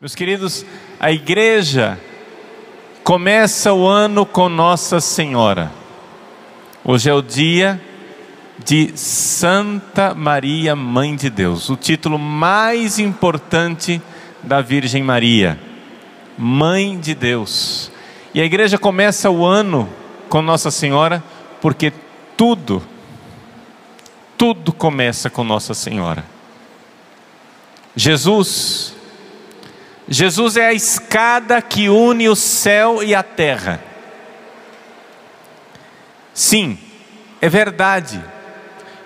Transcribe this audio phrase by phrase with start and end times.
[0.00, 0.64] Meus queridos,
[0.98, 2.00] a igreja
[3.04, 5.70] começa o ano com Nossa Senhora.
[6.82, 7.78] Hoje é o dia
[8.64, 14.00] de Santa Maria, Mãe de Deus, o título mais importante
[14.42, 15.60] da Virgem Maria,
[16.38, 17.92] Mãe de Deus.
[18.32, 19.86] E a igreja começa o ano
[20.30, 21.22] com Nossa Senhora
[21.60, 21.92] porque
[22.38, 22.82] tudo,
[24.38, 26.24] tudo começa com Nossa Senhora.
[27.94, 28.98] Jesus,
[30.12, 33.80] Jesus é a escada que une o céu e a terra.
[36.34, 36.76] Sim,
[37.40, 38.20] é verdade.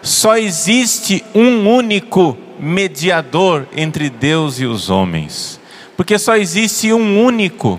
[0.01, 5.61] Só existe um único mediador entre Deus e os homens.
[5.95, 7.79] Porque só existe um único,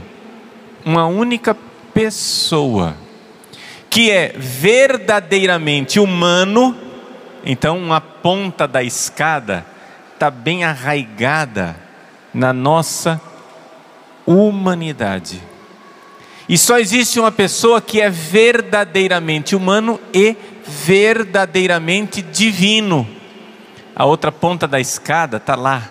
[0.86, 1.58] uma única
[1.95, 2.95] pessoa,
[3.89, 6.78] que é verdadeiramente humano.
[7.44, 9.66] Então, uma ponta da escada
[10.14, 11.84] está bem arraigada
[12.35, 13.20] na nossa
[14.27, 15.41] humanidade.
[16.49, 20.36] E só existe uma pessoa que é verdadeiramente humano e
[20.67, 23.08] verdadeiramente divino.
[23.95, 25.89] A outra ponta da escada está lá,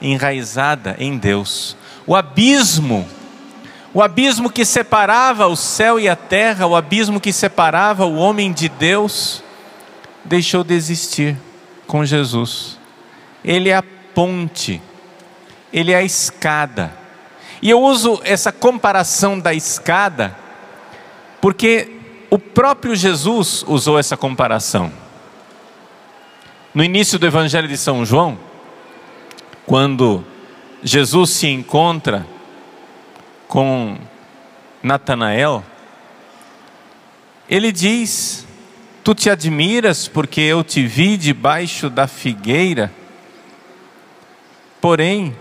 [0.00, 1.76] enraizada em Deus.
[2.06, 3.06] O abismo,
[3.92, 8.54] o abismo que separava o céu e a terra, o abismo que separava o homem
[8.54, 9.44] de Deus,
[10.24, 11.36] deixou de existir
[11.86, 12.78] com Jesus.
[13.44, 14.80] Ele é a ponte
[15.74, 16.92] ele é a escada.
[17.60, 20.36] E eu uso essa comparação da escada
[21.40, 21.90] porque
[22.30, 24.92] o próprio Jesus usou essa comparação.
[26.72, 28.38] No início do Evangelho de São João,
[29.66, 30.24] quando
[30.80, 32.24] Jesus se encontra
[33.48, 33.98] com
[34.80, 35.64] Natanael,
[37.48, 38.46] ele diz:
[39.02, 42.92] Tu te admiras porque eu te vi debaixo da figueira,
[44.80, 45.34] porém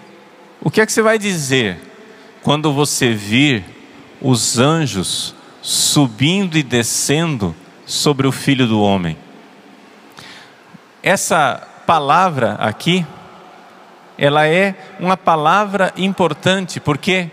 [0.64, 1.78] o que é que você vai dizer
[2.42, 3.64] quando você vir
[4.22, 9.18] os anjos subindo e descendo sobre o filho do homem?
[11.02, 13.06] Essa palavra aqui,
[14.18, 17.30] ela é uma palavra importante, porque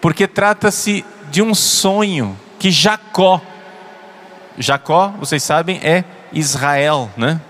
[0.00, 3.40] porque trata-se de um sonho que Jacó
[4.58, 7.40] Jacó, vocês sabem, é Israel, né?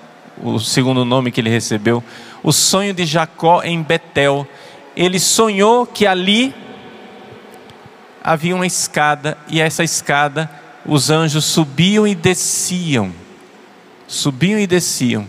[0.43, 2.03] O segundo nome que ele recebeu
[2.43, 4.47] o sonho de Jacó em Betel.
[4.97, 6.55] Ele sonhou que ali
[8.23, 10.51] havia uma escada e essa escada
[10.85, 13.13] os anjos subiam e desciam.
[14.07, 15.27] Subiam e desciam.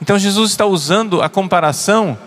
[0.00, 2.18] Então Jesus está usando a comparação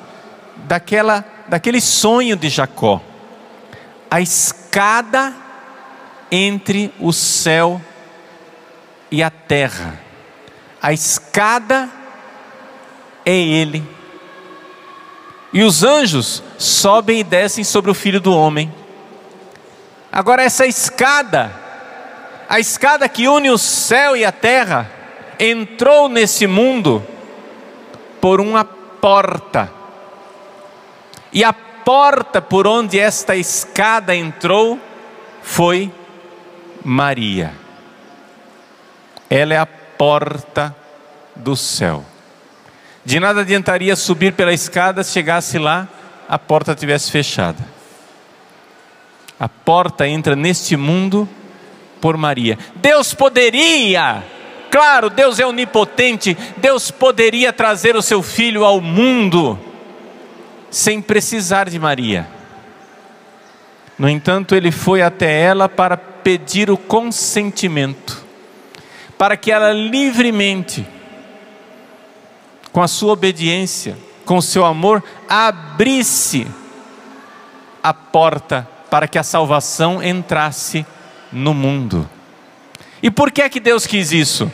[0.68, 3.02] daquela daquele sonho de Jacó.
[4.10, 5.34] A escada
[6.32, 7.80] entre o céu
[9.10, 10.00] e a terra.
[10.82, 11.90] A escada
[13.26, 13.97] é ele
[15.54, 18.74] e os anjos sobem e descem sobre o filho do homem.
[20.12, 21.52] Agora, essa escada,
[22.50, 24.90] a escada que une o céu e a terra,
[25.40, 27.06] entrou nesse mundo
[28.20, 29.72] por uma porta.
[31.32, 34.80] E a porta por onde esta escada entrou
[35.42, 35.92] foi
[36.84, 37.54] Maria.
[39.30, 40.76] Ela é a porta
[41.36, 42.04] do céu.
[43.08, 45.88] De nada adiantaria subir pela escada se chegasse lá,
[46.28, 47.66] a porta tivesse fechada.
[49.40, 51.26] A porta entra neste mundo
[52.02, 52.60] por Maria.
[52.76, 54.22] Deus poderia,
[54.70, 59.58] claro, Deus é onipotente, Deus poderia trazer o seu filho ao mundo
[60.70, 62.28] sem precisar de Maria.
[63.98, 68.22] No entanto, ele foi até ela para pedir o consentimento,
[69.18, 70.86] para que ela livremente
[72.78, 76.46] com a sua obediência, com o seu amor, abrisse
[77.82, 80.86] a porta para que a salvação entrasse
[81.32, 82.08] no mundo.
[83.02, 84.52] E por que é que Deus quis isso?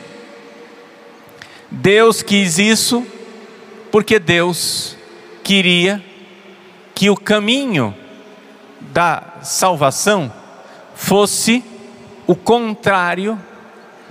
[1.70, 3.06] Deus quis isso
[3.92, 4.96] porque Deus
[5.42, 6.02] queria
[6.94, 7.94] que o caminho
[8.80, 10.32] da salvação
[10.94, 11.62] fosse
[12.26, 13.38] o contrário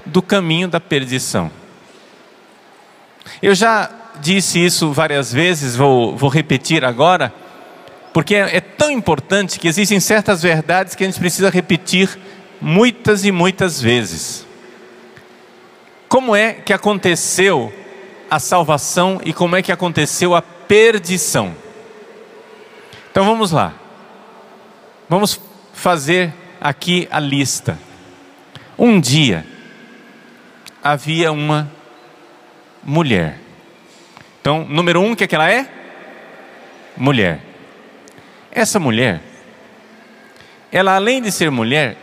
[0.05, 1.49] do caminho da perdição.
[3.41, 7.33] Eu já disse isso várias vezes, vou, vou repetir agora,
[8.13, 12.17] porque é, é tão importante que existem certas verdades que a gente precisa repetir
[12.61, 14.45] muitas e muitas vezes.
[16.07, 17.73] Como é que aconteceu
[18.29, 21.55] a salvação e como é que aconteceu a perdição?
[23.11, 23.73] Então vamos lá.
[25.09, 25.39] Vamos
[25.73, 27.77] fazer aqui a lista.
[28.77, 29.45] Um dia
[30.83, 31.71] havia uma
[32.83, 33.39] mulher
[34.43, 35.65] então, número um, o que, é que ela é?
[36.97, 37.39] Mulher.
[38.51, 39.21] Essa mulher,
[40.69, 41.95] ela além de ser mulher,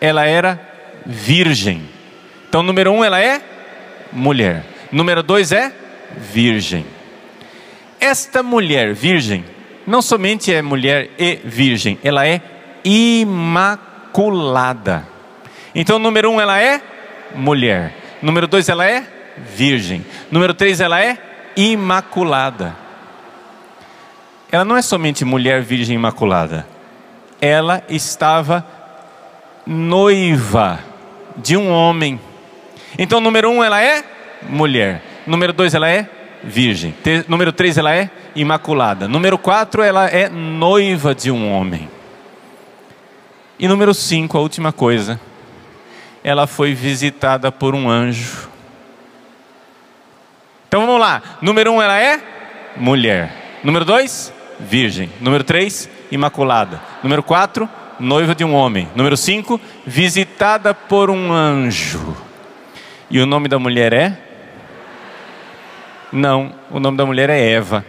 [0.00, 0.60] ela era
[1.06, 1.88] virgem.
[2.48, 3.40] Então, número um, ela é
[4.12, 4.64] mulher.
[4.90, 5.72] Número dois é
[6.16, 6.84] virgem.
[8.00, 9.44] Esta mulher virgem,
[9.86, 12.40] não somente é mulher e virgem, ela é
[12.82, 13.86] imaculada.
[15.72, 16.82] Então, número um, ela é
[17.32, 17.94] mulher.
[18.20, 19.06] Número dois, ela é
[19.54, 20.04] virgem.
[20.32, 22.76] Número três, ela é imaculada.
[24.50, 26.66] Ela não é somente mulher virgem imaculada.
[27.40, 28.66] Ela estava
[29.66, 30.80] noiva
[31.36, 32.20] de um homem.
[32.98, 34.04] Então, número um, ela é
[34.48, 35.02] mulher.
[35.26, 36.08] Número dois, ela é
[36.42, 36.94] virgem.
[37.28, 39.06] Número três, ela é imaculada.
[39.06, 41.88] Número quatro, ela é noiva de um homem.
[43.58, 45.20] E número cinco, a última coisa,
[46.24, 48.49] ela foi visitada por um anjo.
[50.70, 51.20] Então vamos lá.
[51.42, 52.22] Número um, ela é
[52.76, 53.58] mulher.
[53.64, 55.10] Número dois, virgem.
[55.20, 56.80] Número três, imaculada.
[57.02, 57.68] Número quatro,
[57.98, 58.88] noiva de um homem.
[58.94, 62.16] Número cinco, visitada por um anjo.
[63.10, 64.16] E o nome da mulher é?
[66.12, 67.84] Não, o nome da mulher é Eva.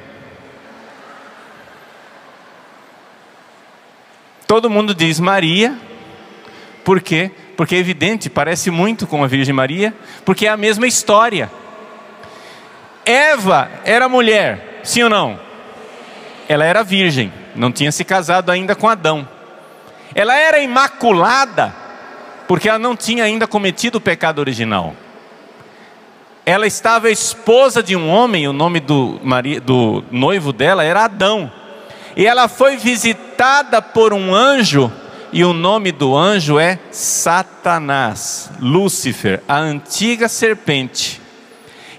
[4.48, 5.78] Todo mundo diz Maria,
[6.84, 7.30] por quê?
[7.56, 9.94] Porque é evidente, parece muito com a Virgem Maria,
[10.26, 11.61] porque é a mesma história.
[13.06, 15.40] Eva era mulher, sim ou não?
[16.48, 19.28] Ela era virgem, não tinha se casado ainda com Adão.
[20.14, 21.74] Ela era imaculada,
[22.48, 24.94] porque ela não tinha ainda cometido o pecado original.
[26.46, 29.20] Ela estava esposa de um homem, o nome do,
[29.64, 31.52] do noivo dela era Adão.
[32.16, 34.92] E ela foi visitada por um anjo,
[35.32, 41.22] e o nome do anjo é Satanás, Lúcifer, a antiga serpente.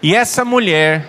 [0.03, 1.07] E essa mulher,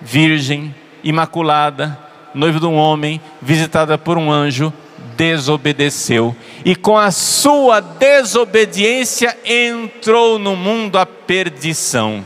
[0.00, 0.72] virgem,
[1.02, 1.98] imaculada,
[2.32, 4.72] noiva de um homem, visitada por um anjo,
[5.16, 6.34] desobedeceu.
[6.64, 12.24] E com a sua desobediência entrou no mundo a perdição,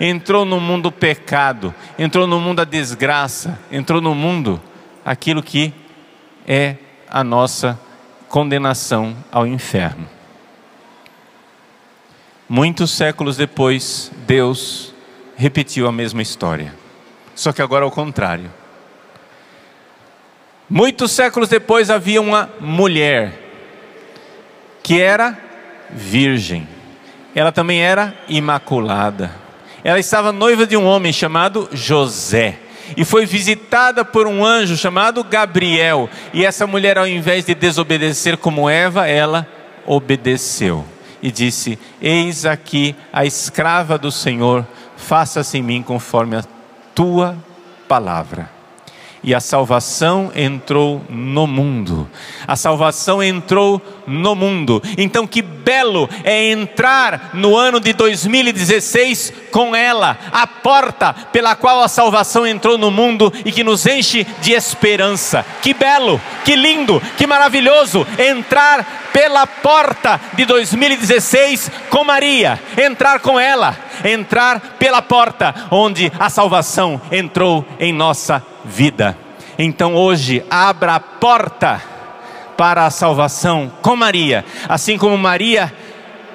[0.00, 4.58] entrou no mundo o pecado, entrou no mundo a desgraça, entrou no mundo
[5.04, 5.74] aquilo que
[6.48, 6.76] é
[7.10, 7.78] a nossa
[8.26, 10.08] condenação ao inferno.
[12.48, 14.94] Muitos séculos depois, Deus
[15.40, 16.74] repetiu a mesma história.
[17.34, 18.50] Só que agora ao contrário.
[20.68, 23.32] Muitos séculos depois havia uma mulher
[24.82, 25.38] que era
[25.88, 26.68] virgem.
[27.34, 29.34] Ela também era imaculada.
[29.82, 32.58] Ela estava noiva de um homem chamado José
[32.94, 36.10] e foi visitada por um anjo chamado Gabriel.
[36.34, 39.48] E essa mulher, ao invés de desobedecer como Eva, ela
[39.86, 40.84] obedeceu
[41.22, 44.66] e disse: Eis aqui a escrava do Senhor
[45.00, 46.44] faça-se em mim conforme a
[46.94, 47.36] tua
[47.88, 48.59] palavra
[49.22, 52.08] e a salvação entrou no mundo.
[52.46, 54.82] A salvação entrou no mundo.
[54.96, 61.82] Então, que belo é entrar no ano de 2016 com ela, a porta pela qual
[61.82, 65.44] a salvação entrou no mundo e que nos enche de esperança.
[65.62, 73.38] Que belo, que lindo, que maravilhoso entrar pela porta de 2016 com Maria, entrar com
[73.38, 79.16] ela, entrar pela porta onde a salvação entrou em nossa vida.
[79.58, 81.80] Então hoje, abra a porta
[82.56, 85.72] para a salvação com Maria, assim como Maria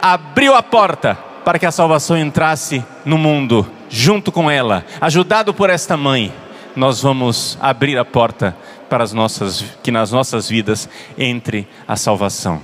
[0.02, 5.70] abriu a porta para que a salvação entrasse no mundo, junto com ela, ajudado por
[5.70, 6.34] esta mãe,
[6.76, 8.56] nós vamos abrir a porta
[8.90, 12.62] para as nossas, que nas nossas vidas entre a salvação.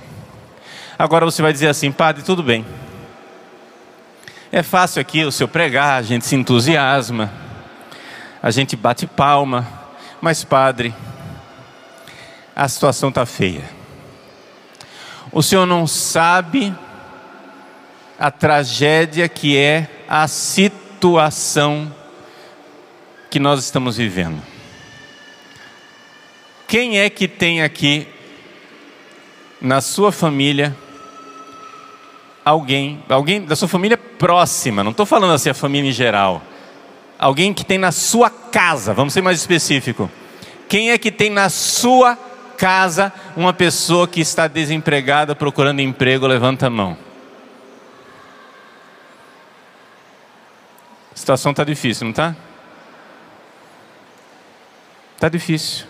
[0.98, 2.64] Agora você vai dizer assim, padre, tudo bem.
[4.50, 7.30] É fácil aqui o seu pregar, a gente se entusiasma,
[8.42, 9.68] a gente bate palma,
[10.20, 10.92] mas padre,
[12.56, 13.62] a situação está feia.
[15.30, 16.74] O senhor não sabe
[18.18, 21.94] a tragédia que é a situação
[23.30, 24.42] que nós estamos vivendo.
[26.66, 28.08] Quem é que tem aqui
[29.60, 30.76] na sua família
[32.44, 36.42] alguém, alguém da sua família próxima, não estou falando assim a família em geral,
[37.22, 40.10] alguém que tem na sua casa, vamos ser mais específico.
[40.68, 42.16] Quem é que tem na sua
[42.58, 46.26] casa uma pessoa que está desempregada procurando emprego?
[46.26, 46.98] Levanta a mão.
[51.14, 52.34] A situação está difícil, não está?
[55.14, 55.86] Está difícil.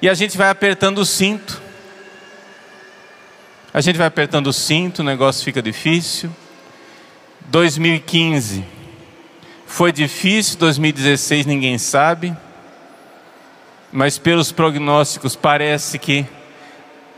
[0.00, 1.60] E a gente vai apertando o cinto.
[3.74, 6.34] A gente vai apertando o cinto, o negócio fica difícil.
[7.48, 8.77] 2015
[9.70, 12.34] foi difícil, 2016 ninguém sabe.
[13.92, 16.26] mas pelos prognósticos parece que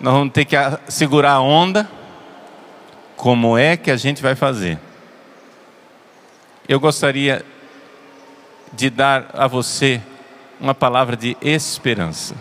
[0.01, 0.57] nós vamos ter que
[0.89, 1.89] segurar a onda.
[3.17, 4.79] Como é que a gente vai fazer?
[6.69, 7.45] Eu gostaria
[8.73, 10.01] de dar a você
[10.61, 12.35] uma palavra de esperança.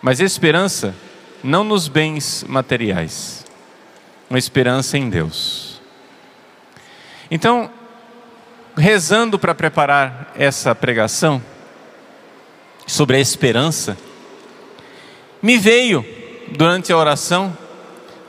[0.00, 0.94] Mas esperança
[1.42, 3.44] não nos bens materiais,
[4.30, 5.80] uma esperança em Deus.
[7.30, 7.70] Então,
[8.76, 11.42] rezando para preparar essa pregação
[12.86, 13.96] sobre a esperança,
[15.40, 16.04] me veio
[16.48, 17.56] durante a oração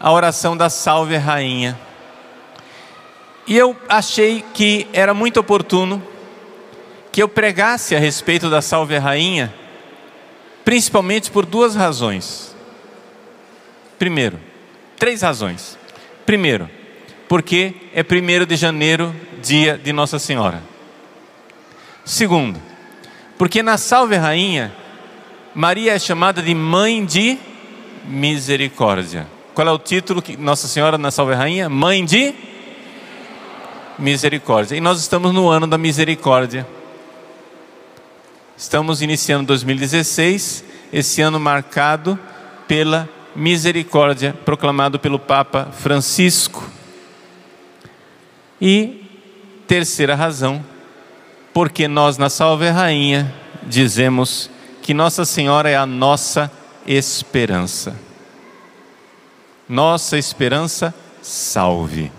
[0.04, 1.80] a oração da Salve Rainha.
[3.48, 6.04] E eu achei que era muito oportuno
[7.10, 9.54] que eu pregasse a respeito da Salve Rainha,
[10.66, 12.54] principalmente por duas razões.
[13.98, 14.38] Primeiro,
[14.98, 15.78] três razões.
[16.26, 16.70] Primeiro,
[17.34, 19.12] porque é primeiro de janeiro,
[19.42, 20.62] dia de Nossa Senhora.
[22.06, 22.62] Segundo,
[23.40, 24.72] porque na Salve Rainha,
[25.56, 27.40] Maria é chamada de Mãe de
[28.06, 29.26] Misericórdia.
[29.56, 31.68] Qual é o título que Nossa Senhora na Salve Rainha?
[31.68, 32.36] Mãe de
[33.98, 34.76] Misericórdia.
[34.76, 36.68] E nós estamos no ano da misericórdia.
[38.56, 40.64] Estamos iniciando 2016,
[40.94, 42.20] esse ano marcado
[42.68, 46.83] pela misericórdia proclamado pelo Papa Francisco.
[48.66, 49.04] E
[49.68, 50.64] terceira razão,
[51.54, 54.50] porque nós na Salve Rainha dizemos
[54.82, 56.50] que Nossa Senhora é a nossa
[56.88, 57.94] esperança.
[59.68, 62.10] Nossa esperança salve.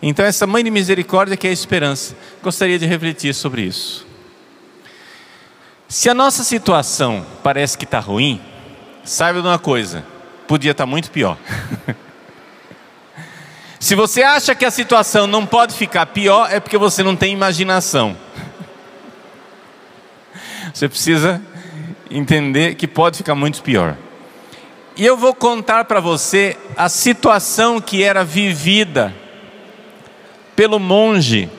[0.00, 4.06] Então, essa mãe de misericórdia que é a esperança, gostaria de refletir sobre isso.
[5.88, 8.40] Se a nossa situação parece que está ruim,
[9.02, 10.04] saiba de uma coisa:
[10.46, 11.36] podia estar tá muito pior.
[13.80, 17.32] Se você acha que a situação não pode ficar pior, é porque você não tem
[17.32, 18.14] imaginação.
[20.74, 21.42] Você precisa
[22.10, 23.96] entender que pode ficar muito pior.
[24.96, 29.14] E eu vou contar para você a situação que era vivida
[30.54, 31.50] pelo monge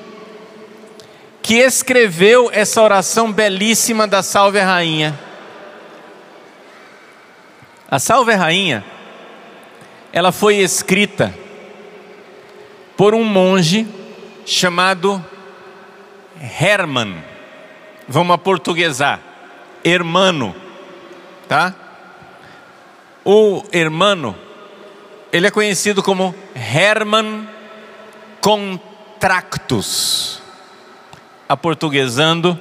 [1.41, 5.19] que escreveu essa oração belíssima da Salve Rainha.
[7.89, 8.85] A Salve Rainha,
[10.13, 11.33] ela foi escrita
[13.01, 13.87] por um monge
[14.45, 15.25] chamado
[16.39, 17.15] Herman.
[18.07, 19.19] Vamos portuguesar,
[19.83, 20.55] hermano,
[21.47, 21.73] tá?
[23.25, 24.35] O hermano,
[25.33, 27.49] ele é conhecido como Herman
[28.39, 30.39] Contractus
[31.49, 32.55] aportuguesando,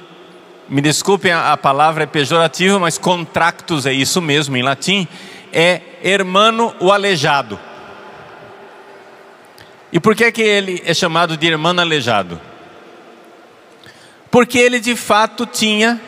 [0.67, 5.07] me desculpem, a, a palavra é pejorativa, mas contractus é isso mesmo em latim,
[5.53, 7.59] é hermano o aleijado.
[9.91, 12.39] E por que, que ele é chamado de hermano aleijado?
[14.29, 15.99] Porque ele de fato tinha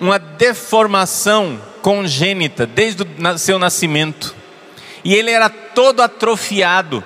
[0.00, 4.34] uma deformação congênita desde o seu nascimento.
[5.04, 7.04] E ele era todo atrofiado.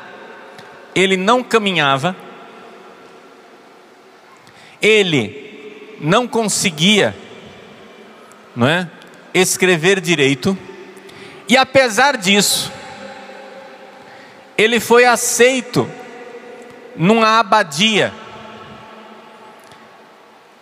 [0.95, 2.17] Ele não caminhava,
[4.81, 7.17] ele não conseguia,
[8.55, 8.89] não é,
[9.35, 10.57] escrever direito,
[11.49, 12.73] e apesar disso,
[14.59, 15.89] ele foi aceito
[16.97, 18.13] numa abadia,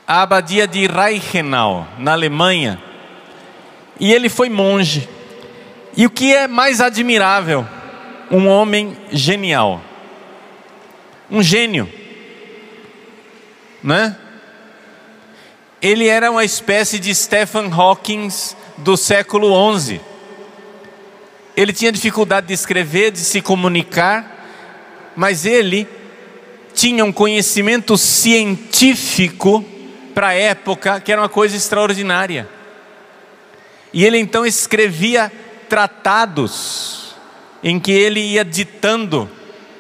[0.07, 2.81] a abadia de Reichenau, na Alemanha,
[3.99, 5.09] e ele foi monge.
[5.97, 7.67] E o que é mais admirável,
[8.31, 9.81] um homem genial,
[11.31, 11.91] um gênio
[13.87, 14.17] né?
[15.81, 18.29] Ele era uma espécie de Stephen Hawking
[18.79, 20.00] do século XI.
[21.56, 25.88] Ele tinha dificuldade de escrever, de se comunicar, mas ele
[26.75, 29.64] tinha um conhecimento científico
[30.14, 32.46] para a época que era uma coisa extraordinária.
[33.92, 35.32] E ele então escrevia
[35.68, 37.16] tratados
[37.64, 39.28] em que ele ia ditando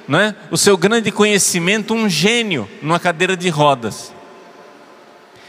[0.08, 0.34] é?
[0.50, 4.14] o seu grande conhecimento, um gênio numa cadeira de rodas.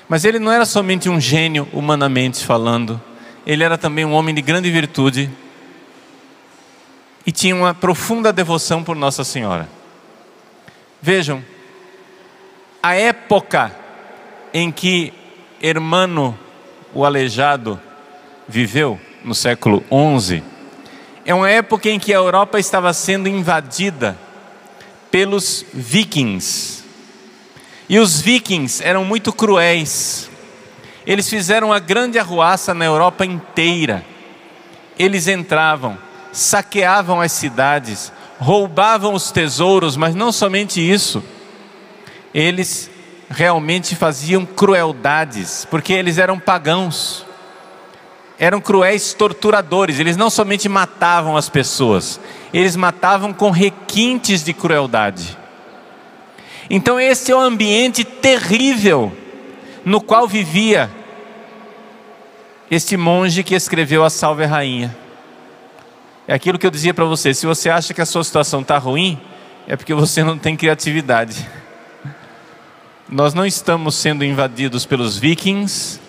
[0.10, 3.02] Mas ele não era somente um gênio humanamente falando,
[3.46, 5.30] ele era também um homem de grande virtude
[7.28, 9.68] e tinha uma profunda devoção por Nossa Senhora.
[11.02, 11.44] Vejam,
[12.82, 13.76] a época
[14.54, 15.14] em que
[15.62, 16.40] Hermano
[16.94, 17.78] o Aleijado
[18.48, 19.84] viveu, no século
[20.22, 20.42] XI,
[21.26, 24.18] é uma época em que a Europa estava sendo invadida
[25.12, 26.86] pelos vikings.
[27.90, 30.30] E os vikings eram muito cruéis.
[31.06, 34.06] Eles fizeram uma grande arruaça na Europa inteira.
[34.98, 35.98] Eles entravam,
[36.38, 41.24] saqueavam as cidades, roubavam os tesouros, mas não somente isso.
[42.34, 42.90] Eles
[43.30, 47.26] realmente faziam crueldades, porque eles eram pagãos.
[48.40, 52.20] Eram cruéis torturadores, eles não somente matavam as pessoas,
[52.54, 55.36] eles matavam com requintes de crueldade.
[56.70, 59.12] Então, esse é o ambiente terrível
[59.84, 60.92] no qual vivia
[62.70, 65.07] este monge que escreveu a Salve Rainha.
[66.28, 68.78] É aquilo que eu dizia para você: se você acha que a sua situação está
[68.78, 69.20] ruim,
[69.66, 71.48] é porque você não tem criatividade.
[73.08, 76.02] Nós não estamos sendo invadidos pelos vikings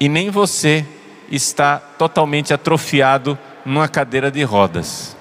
[0.00, 0.86] e nem você
[1.30, 5.14] está totalmente atrofiado numa cadeira de rodas.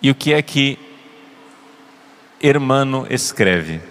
[0.00, 0.78] E o que é que
[2.42, 3.82] Hermano escreve?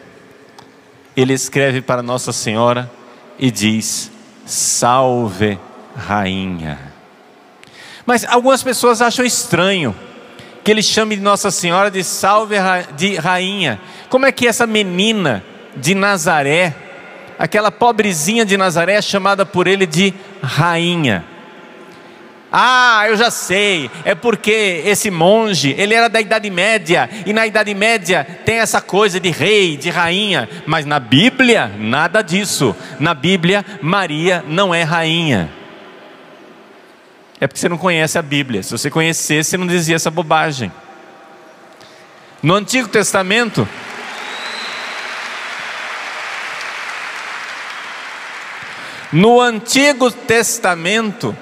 [1.16, 2.92] Ele escreve para Nossa Senhora
[3.38, 4.12] e diz:
[4.48, 5.60] Salve,
[5.96, 6.80] Rainha.
[8.06, 9.96] Mas algumas pessoas acham estranho
[10.64, 12.56] que ele chame Nossa Senhora de Salve
[12.96, 13.80] de Rainha.
[14.10, 15.44] Como é que essa menina
[15.76, 16.76] de Nazaré,
[17.38, 21.26] aquela pobrezinha de Nazaré, é chamada por ele de Rainha?
[22.52, 27.46] Ah, eu já sei, é porque esse monge, ele era da Idade Média, e na
[27.46, 32.76] Idade Média tem essa coisa de rei, de rainha, mas na Bíblia, nada disso.
[33.00, 35.59] Na Bíblia, Maria não é rainha.
[37.42, 38.62] É porque você não conhece a Bíblia.
[38.62, 40.72] Se você conhecesse, você não dizia essa bobagem.
[42.44, 43.68] No Antigo Testamento,
[49.12, 51.36] no Antigo Testamento,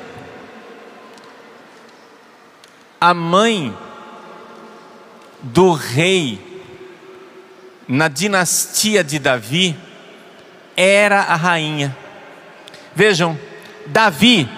[2.99, 3.75] a mãe
[5.41, 6.47] do rei
[7.87, 9.77] na dinastia de Davi
[10.75, 11.95] era a rainha.
[12.95, 13.37] Vejam,
[13.85, 14.49] Davi,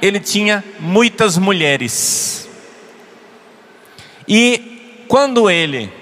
[0.00, 2.48] ele tinha muitas mulheres.
[4.26, 5.92] E quando ele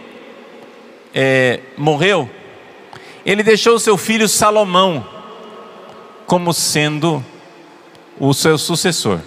[1.14, 2.28] é, morreu,
[3.24, 5.06] ele deixou seu filho Salomão
[6.26, 7.24] como sendo
[8.20, 9.20] o seu sucessor.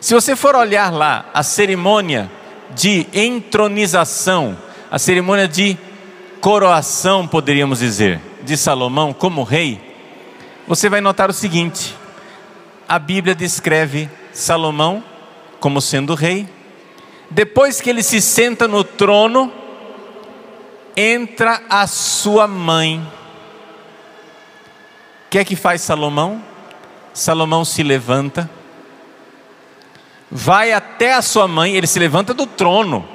[0.00, 2.30] Se você for olhar lá a cerimônia
[2.74, 4.56] de entronização,
[4.90, 5.76] a cerimônia de
[6.40, 9.78] coroação, poderíamos dizer, de Salomão como rei,
[10.66, 11.94] você vai notar o seguinte:
[12.90, 15.02] a Bíblia descreve Salomão
[15.60, 16.48] como sendo rei.
[17.30, 19.52] Depois que ele se senta no trono,
[20.96, 23.00] entra a sua mãe.
[25.26, 26.42] O que é que faz Salomão?
[27.14, 28.50] Salomão se levanta
[30.30, 33.06] vai até a sua mãe, ele se levanta do trono,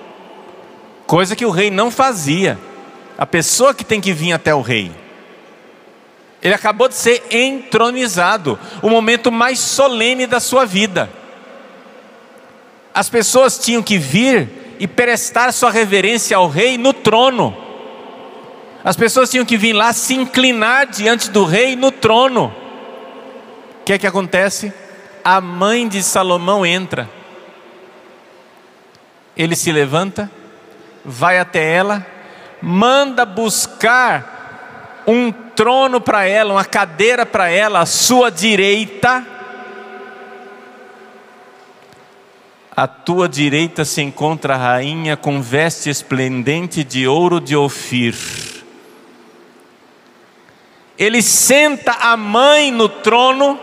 [1.08, 2.60] coisa que o rei não fazia.
[3.18, 4.92] A pessoa que tem que vir até o rei.
[6.46, 11.10] Ele acabou de ser entronizado, o momento mais solene da sua vida.
[12.94, 17.54] As pessoas tinham que vir e prestar sua reverência ao rei no trono.
[18.82, 22.56] As pessoas tinham que vir lá se inclinar diante do rei no trono.
[23.82, 24.72] O que é que acontece?
[25.26, 27.10] a mãe de Salomão entra.
[29.36, 30.30] Ele se levanta,
[31.04, 32.06] vai até ela,
[32.62, 39.26] manda buscar um trono para ela, uma cadeira para ela, à sua direita.
[42.76, 48.16] À tua direita se encontra a rainha com veste esplendente de ouro de Ofir.
[50.98, 53.60] Ele senta a mãe no trono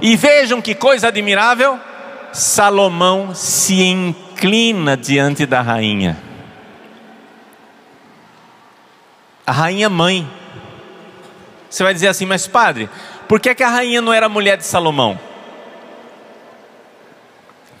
[0.00, 1.78] e vejam que coisa admirável:
[2.32, 6.16] Salomão se inclina diante da rainha.
[9.46, 10.43] A rainha mãe.
[11.74, 12.88] Você vai dizer assim, mas padre,
[13.26, 15.18] por que, que a rainha não era mulher de Salomão?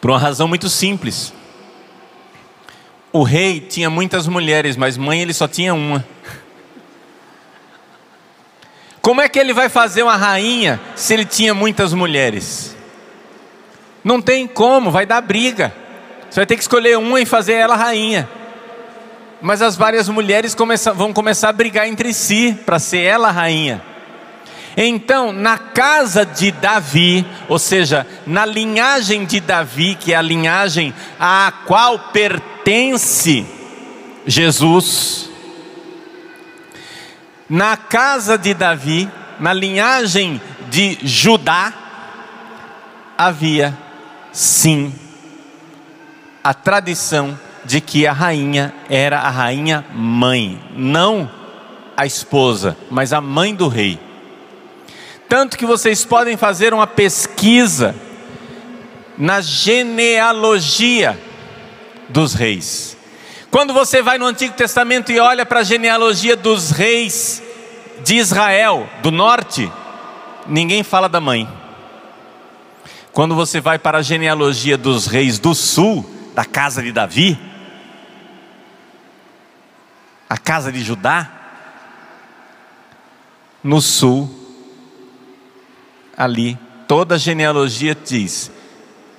[0.00, 1.32] Por uma razão muito simples.
[3.12, 6.04] O rei tinha muitas mulheres, mas mãe ele só tinha uma.
[9.00, 12.76] Como é que ele vai fazer uma rainha se ele tinha muitas mulheres?
[14.02, 15.72] Não tem como, vai dar briga.
[16.28, 18.28] Você vai ter que escolher uma e fazer ela rainha.
[19.44, 20.56] Mas as várias mulheres
[20.96, 23.82] vão começar a brigar entre si para ser ela rainha.
[24.74, 30.94] Então, na casa de Davi, ou seja, na linhagem de Davi, que é a linhagem
[31.20, 33.44] à qual pertence
[34.26, 35.28] Jesus,
[37.46, 41.70] na casa de Davi, na linhagem de Judá,
[43.18, 43.76] havia
[44.32, 44.90] sim
[46.42, 51.30] a tradição de que a rainha era a rainha mãe, não
[51.96, 53.98] a esposa, mas a mãe do rei.
[55.28, 57.94] Tanto que vocês podem fazer uma pesquisa
[59.16, 61.18] na genealogia
[62.08, 62.96] dos reis.
[63.50, 67.42] Quando você vai no Antigo Testamento e olha para a genealogia dos reis
[68.04, 69.70] de Israel, do norte,
[70.46, 71.48] ninguém fala da mãe.
[73.12, 77.38] Quando você vai para a genealogia dos reis do sul, da casa de Davi,
[80.28, 81.30] a casa de Judá,
[83.62, 84.28] no sul,
[86.16, 88.50] ali, toda a genealogia diz: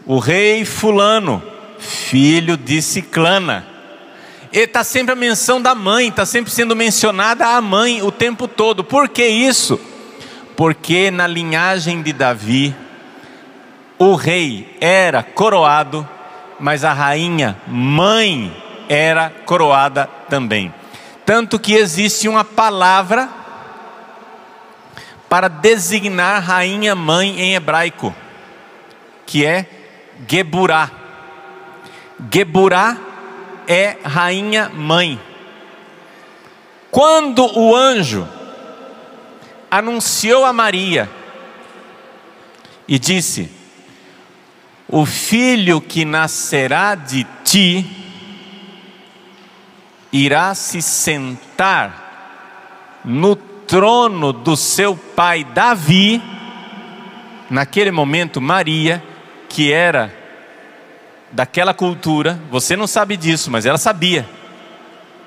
[0.06, 1.42] o rei Fulano,
[1.80, 3.66] filho de Ciclana.
[4.52, 8.48] E está sempre a menção da mãe, está sempre sendo mencionada a mãe o tempo
[8.48, 8.84] todo.
[8.84, 9.80] Por que isso?
[10.56, 12.74] Porque na linhagem de Davi,
[14.00, 16.08] o rei era coroado,
[16.58, 18.56] mas a rainha mãe
[18.88, 20.74] era coroada também.
[21.26, 23.28] Tanto que existe uma palavra
[25.28, 28.16] para designar rainha mãe em hebraico,
[29.26, 29.66] que é
[30.30, 30.92] Geburá.
[32.32, 32.98] Geburá
[33.68, 35.20] é rainha mãe.
[36.92, 38.28] Quando o anjo
[39.70, 41.10] anunciou a Maria
[42.88, 43.52] e disse:
[44.88, 48.05] O filho que nascerá de ti
[50.16, 56.22] irá se sentar no trono do seu pai Davi.
[57.50, 59.04] Naquele momento, Maria,
[59.50, 60.14] que era
[61.32, 64.26] daquela cultura, você não sabe disso, mas ela sabia.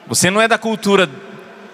[0.06, 1.08] Você não é da cultura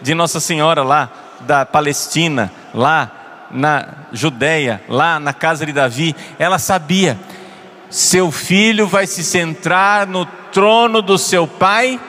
[0.02, 1.08] de Nossa Senhora lá,
[1.42, 7.16] da Palestina, lá na Judéia, lá na casa de Davi, ela sabia.
[7.88, 12.00] Seu filho vai se centrar no trono do seu pai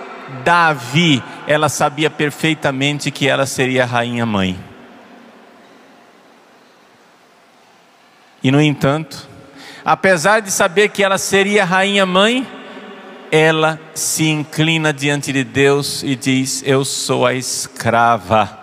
[0.43, 4.59] Davi, ela sabia perfeitamente que ela seria rainha mãe.
[8.43, 9.27] E no entanto,
[9.83, 12.45] apesar de saber que ela seria rainha mãe,
[13.31, 18.57] ela se inclina diante de Deus e diz: Eu sou a escrava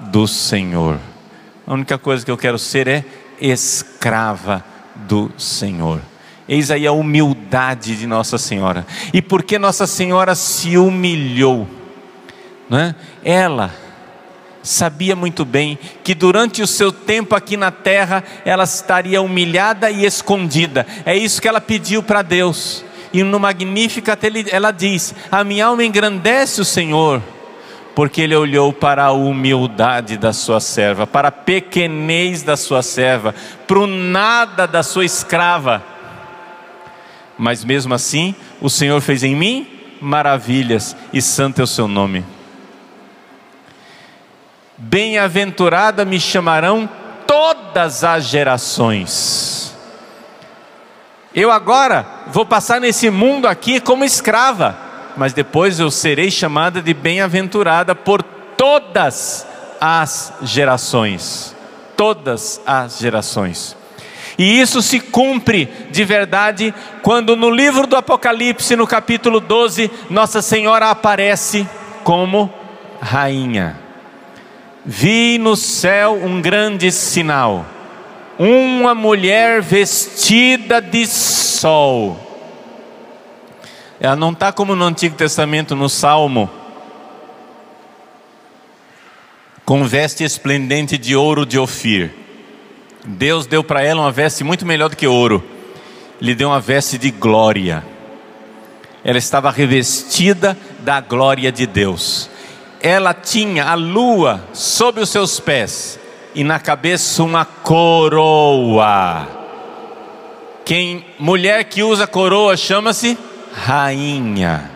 [0.00, 0.98] do Senhor.
[1.66, 3.04] A única coisa que eu quero ser é
[3.40, 4.62] escrava
[4.94, 6.00] do Senhor.
[6.48, 8.86] Eis aí a humildade de Nossa Senhora.
[9.12, 11.66] E porque Nossa Senhora se humilhou,
[12.68, 12.94] né?
[13.24, 13.70] ela
[14.62, 20.04] sabia muito bem que durante o seu tempo aqui na terra ela estaria humilhada e
[20.04, 20.86] escondida.
[21.04, 22.84] É isso que ela pediu para Deus.
[23.12, 24.18] E no Magnífica
[24.50, 27.22] ela diz: A minha alma engrandece o Senhor,
[27.94, 33.34] porque ele olhou para a humildade da sua serva, para a pequenez da sua serva,
[33.66, 35.93] para o nada da sua escrava
[37.38, 39.66] mas mesmo assim o Senhor fez em mim
[40.00, 42.24] maravilhas e santo é o seu nome.
[44.76, 46.88] Bem-aventurada me chamarão
[47.26, 49.74] todas as gerações.
[51.34, 54.78] Eu agora vou passar nesse mundo aqui como escrava,
[55.16, 59.46] mas depois eu serei chamada de bem-aventurada por todas
[59.80, 61.54] as gerações.
[61.96, 63.76] Todas as gerações.
[64.36, 70.42] E isso se cumpre de verdade quando no livro do Apocalipse, no capítulo 12, Nossa
[70.42, 71.68] Senhora aparece
[72.02, 72.52] como
[73.00, 73.78] rainha.
[74.84, 77.64] Vi no céu um grande sinal,
[78.38, 82.20] uma mulher vestida de sol.
[84.00, 86.50] Ela não está como no Antigo Testamento, no Salmo,
[89.64, 92.23] com veste esplendente de ouro de Ofir
[93.04, 95.44] Deus deu para ela uma veste muito melhor do que ouro.
[96.20, 97.84] Lhe deu uma veste de glória.
[99.04, 102.30] Ela estava revestida da glória de Deus.
[102.80, 105.98] Ela tinha a lua sob os seus pés
[106.34, 109.28] e na cabeça uma coroa.
[110.64, 113.18] Quem mulher que usa coroa chama-se
[113.52, 114.70] rainha.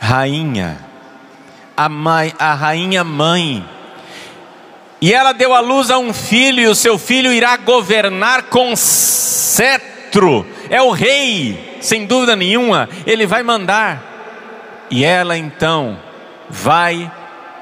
[0.00, 0.78] Rainha.
[1.76, 3.64] A mãe, a rainha mãe
[5.00, 8.74] e ela deu à luz a um filho, e o seu filho irá governar com
[8.74, 10.46] cetro.
[10.70, 14.86] É o rei, sem dúvida nenhuma, ele vai mandar.
[14.90, 15.98] E ela então
[16.48, 17.10] vai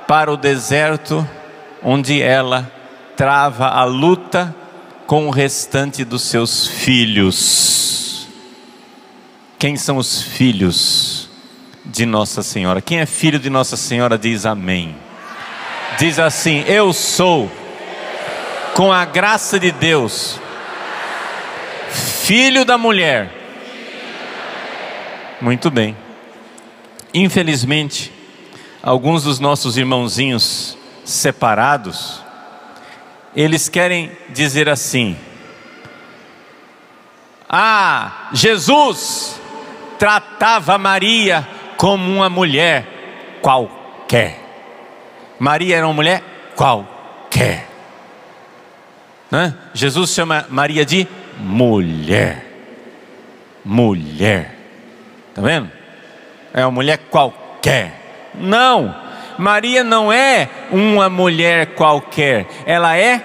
[0.06, 1.28] para o deserto,
[1.82, 2.70] onde ela
[3.16, 4.54] trava a luta
[5.06, 8.28] com o restante dos seus filhos.
[9.58, 11.28] Quem são os filhos
[11.84, 12.80] de Nossa Senhora?
[12.80, 15.03] Quem é filho de Nossa Senhora diz amém.
[15.98, 17.50] Diz assim: Eu sou,
[18.74, 20.40] com a graça de Deus,
[21.90, 23.30] filho da mulher.
[25.40, 25.96] Muito bem.
[27.12, 28.12] Infelizmente,
[28.82, 32.22] alguns dos nossos irmãozinhos separados,
[33.36, 35.16] eles querem dizer assim:
[37.48, 39.40] Ah, Jesus
[39.98, 44.43] tratava Maria como uma mulher qualquer.
[45.38, 46.22] Maria era uma mulher
[46.56, 47.68] qualquer.
[49.30, 49.54] Né?
[49.72, 51.06] Jesus chama Maria de
[51.38, 52.44] mulher.
[53.64, 54.54] Mulher.
[55.30, 55.70] Está vendo?
[56.52, 58.00] É uma mulher qualquer.
[58.34, 58.94] Não,
[59.38, 63.22] Maria não é uma mulher qualquer, ela é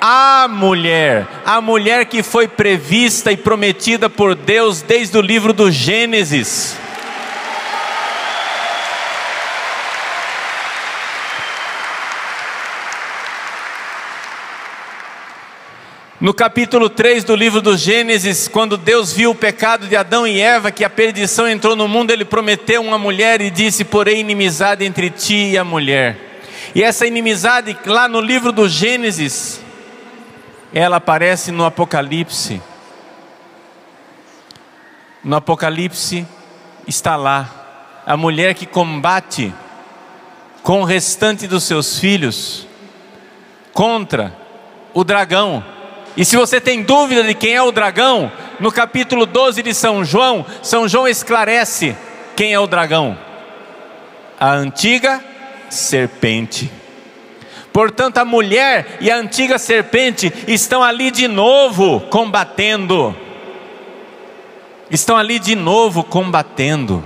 [0.00, 5.70] a mulher, a mulher que foi prevista e prometida por Deus desde o livro do
[5.70, 6.76] Gênesis.
[16.22, 20.40] No capítulo 3 do livro do Gênesis, quando Deus viu o pecado de Adão e
[20.40, 24.84] Eva, que a perdição entrou no mundo, ele prometeu uma mulher e disse: Porém, inimizade
[24.84, 26.16] entre ti e a mulher.
[26.76, 29.60] E essa inimizade, lá no livro do Gênesis,
[30.72, 32.62] ela aparece no Apocalipse.
[35.24, 36.24] No Apocalipse
[36.86, 39.52] está lá a mulher que combate
[40.62, 42.64] com o restante dos seus filhos
[43.72, 44.32] contra
[44.94, 45.81] o dragão
[46.16, 50.04] e se você tem dúvida de quem é o dragão, no capítulo 12 de São
[50.04, 51.96] João, São João esclarece
[52.36, 53.16] quem é o dragão:
[54.38, 55.22] a antiga
[55.70, 56.70] serpente.
[57.72, 63.16] Portanto, a mulher e a antiga serpente estão ali de novo combatendo.
[64.90, 67.02] Estão ali de novo combatendo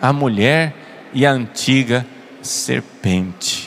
[0.00, 0.72] a mulher
[1.12, 2.06] e a antiga
[2.40, 3.65] serpente.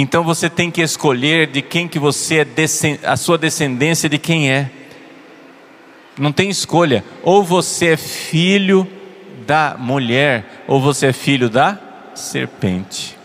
[0.00, 2.46] Então você tem que escolher de quem que você é
[3.02, 4.70] a sua descendência de quem é.
[6.16, 7.04] Não tem escolha.
[7.20, 8.86] Ou você é filho
[9.44, 11.76] da mulher, ou você é filho da
[12.14, 13.18] serpente.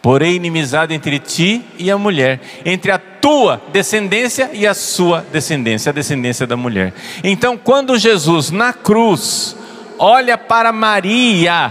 [0.00, 5.90] Porém, inimizade entre ti e a mulher, entre a tua descendência e a sua descendência,
[5.90, 6.94] a descendência da mulher.
[7.22, 9.54] Então, quando Jesus na cruz
[9.98, 11.70] olha para Maria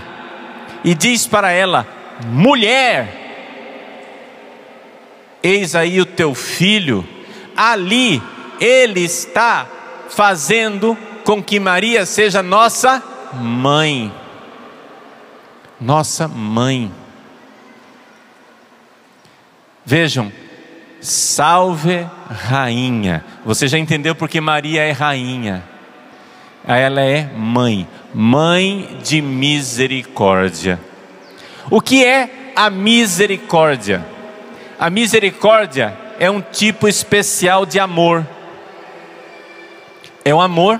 [0.83, 1.87] e diz para ela:
[2.27, 3.22] mulher,
[5.43, 7.05] Eis aí o teu filho,
[7.55, 8.23] ali
[8.61, 9.67] ele está
[10.09, 13.03] fazendo com que Maria seja nossa
[13.33, 14.11] mãe.
[15.79, 16.89] Nossa mãe.
[19.85, 20.31] Vejam,
[21.01, 23.25] salve rainha.
[23.43, 25.63] Você já entendeu porque Maria é rainha.
[26.65, 30.79] Ela é mãe, mãe de misericórdia.
[31.69, 34.12] O que é a misericórdia?
[34.79, 38.25] A misericórdia é um tipo especial de amor.
[40.25, 40.79] É o amor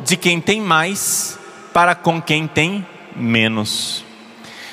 [0.00, 1.38] de quem tem mais
[1.72, 4.04] para com quem tem menos.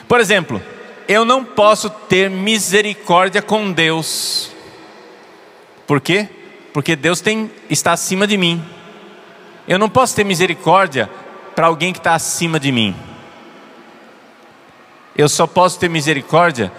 [0.08, 0.62] Por exemplo,
[1.08, 4.52] eu não posso ter misericórdia com Deus.
[5.88, 6.30] Por quê?
[6.74, 8.64] Porque Deus tem, está acima de mim.
[9.68, 11.10] Eu não posso ter misericórdia
[11.56, 12.96] para alguém que está acima de mim.
[15.16, 16.72] Eu só posso ter misericórdia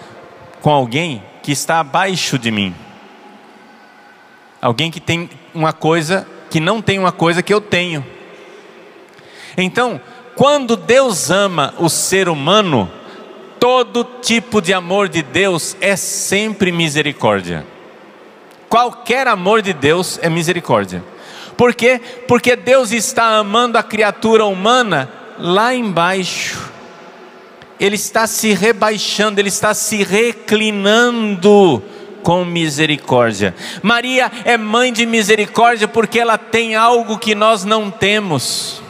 [0.61, 2.73] com alguém que está abaixo de mim.
[4.59, 8.03] Alguém que tem uma coisa que não tem uma coisa que eu tenho.
[9.55, 10.01] Então,
[10.35, 12.91] quando Deus ama o ser humano,
[13.59, 17.63] todo tipo de amor de Deus é sempre misericórdia.
[18.67, 21.03] Qualquer amor de Deus é misericórdia.
[21.55, 22.01] Por quê?
[22.27, 26.73] Porque Deus está amando a criatura humana lá embaixo
[27.79, 31.83] ele está se rebaixando, ele está se reclinando
[32.23, 33.53] com misericórdia.
[33.83, 38.81] Maria é mãe de misericórdia porque ela tem algo que nós não temos.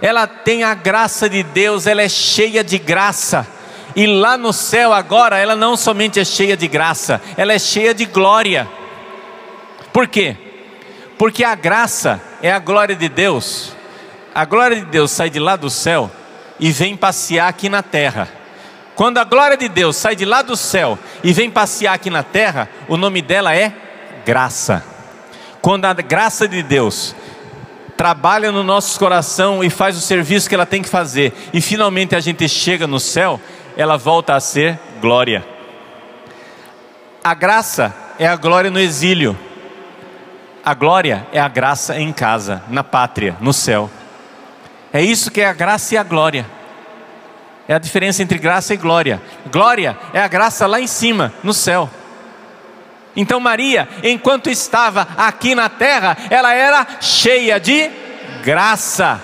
[0.00, 3.46] Ela tem a graça de Deus, ela é cheia de graça.
[3.96, 7.94] E lá no céu agora, ela não somente é cheia de graça, ela é cheia
[7.94, 8.68] de glória.
[9.92, 10.36] Por quê?
[11.16, 13.72] Porque a graça é a glória de Deus.
[14.34, 16.10] A glória de Deus sai de lá do céu
[16.58, 18.28] e vem passear aqui na terra.
[18.94, 22.22] Quando a glória de Deus sai de lá do céu e vem passear aqui na
[22.22, 23.72] terra, o nome dela é
[24.24, 24.84] graça.
[25.60, 27.14] Quando a graça de Deus
[27.96, 32.14] trabalha no nosso coração e faz o serviço que ela tem que fazer, e finalmente
[32.14, 33.40] a gente chega no céu,
[33.76, 35.44] ela volta a ser glória.
[37.22, 39.36] A graça é a glória no exílio.
[40.64, 43.90] A glória é a graça em casa, na pátria, no céu.
[44.94, 46.46] É isso que é a graça e a glória.
[47.66, 49.20] É a diferença entre graça e glória.
[49.50, 51.90] Glória é a graça lá em cima, no céu.
[53.16, 57.90] Então Maria, enquanto estava aqui na terra, ela era cheia de
[58.44, 59.20] graça.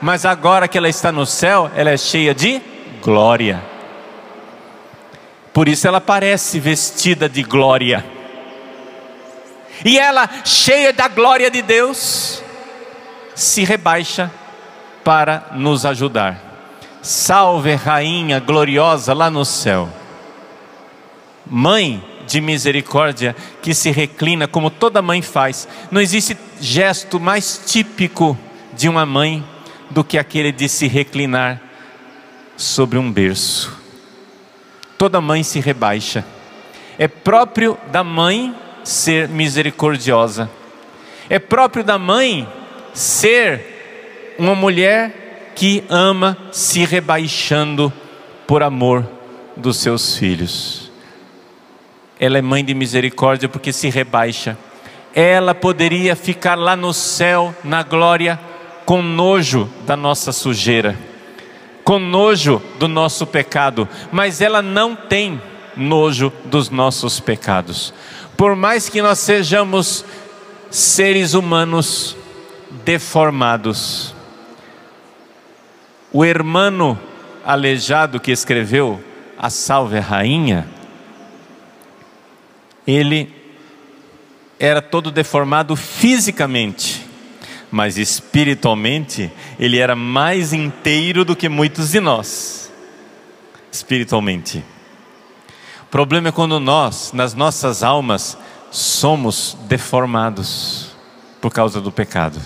[0.00, 2.62] Mas agora que ela está no céu, ela é cheia de
[3.02, 3.60] glória.
[5.52, 8.04] Por isso ela parece vestida de glória.
[9.84, 12.44] E ela cheia da glória de Deus
[13.34, 14.30] se rebaixa
[15.04, 16.50] para nos ajudar.
[17.02, 19.88] Salve, Rainha gloriosa lá no céu.
[21.46, 25.66] Mãe de misericórdia que se reclina como toda mãe faz.
[25.90, 28.38] Não existe gesto mais típico
[28.72, 29.44] de uma mãe
[29.90, 31.60] do que aquele de se reclinar
[32.56, 33.76] sobre um berço.
[34.96, 36.24] Toda mãe se rebaixa.
[36.98, 40.50] É próprio da mãe ser misericordiosa.
[41.28, 42.46] É próprio da mãe
[42.92, 43.79] ser
[44.40, 47.92] uma mulher que ama se rebaixando
[48.46, 49.06] por amor
[49.54, 50.90] dos seus filhos.
[52.18, 54.56] Ela é mãe de misericórdia porque se rebaixa.
[55.14, 58.40] Ela poderia ficar lá no céu, na glória,
[58.86, 60.98] com nojo da nossa sujeira,
[61.84, 65.38] com nojo do nosso pecado, mas ela não tem
[65.76, 67.92] nojo dos nossos pecados.
[68.38, 70.02] Por mais que nós sejamos
[70.70, 72.16] seres humanos
[72.86, 74.14] deformados,
[76.12, 76.98] o hermano
[77.44, 79.02] aleijado que escreveu
[79.38, 80.68] A Salve Rainha,
[82.86, 83.32] ele
[84.58, 87.06] era todo deformado fisicamente,
[87.70, 92.70] mas espiritualmente ele era mais inteiro do que muitos de nós.
[93.72, 94.64] Espiritualmente.
[95.82, 98.36] O problema é quando nós, nas nossas almas,
[98.70, 100.90] somos deformados
[101.40, 102.40] por causa do pecado.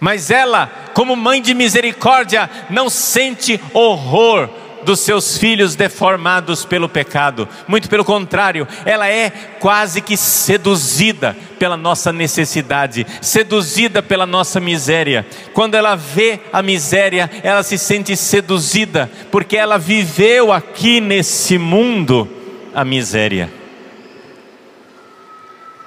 [0.00, 4.48] Mas ela, como mãe de misericórdia, não sente horror
[4.82, 7.48] dos seus filhos deformados pelo pecado.
[7.68, 15.26] Muito pelo contrário, ela é quase que seduzida pela nossa necessidade, seduzida pela nossa miséria.
[15.52, 22.28] Quando ela vê a miséria, ela se sente seduzida, porque ela viveu aqui nesse mundo
[22.74, 23.52] a miséria.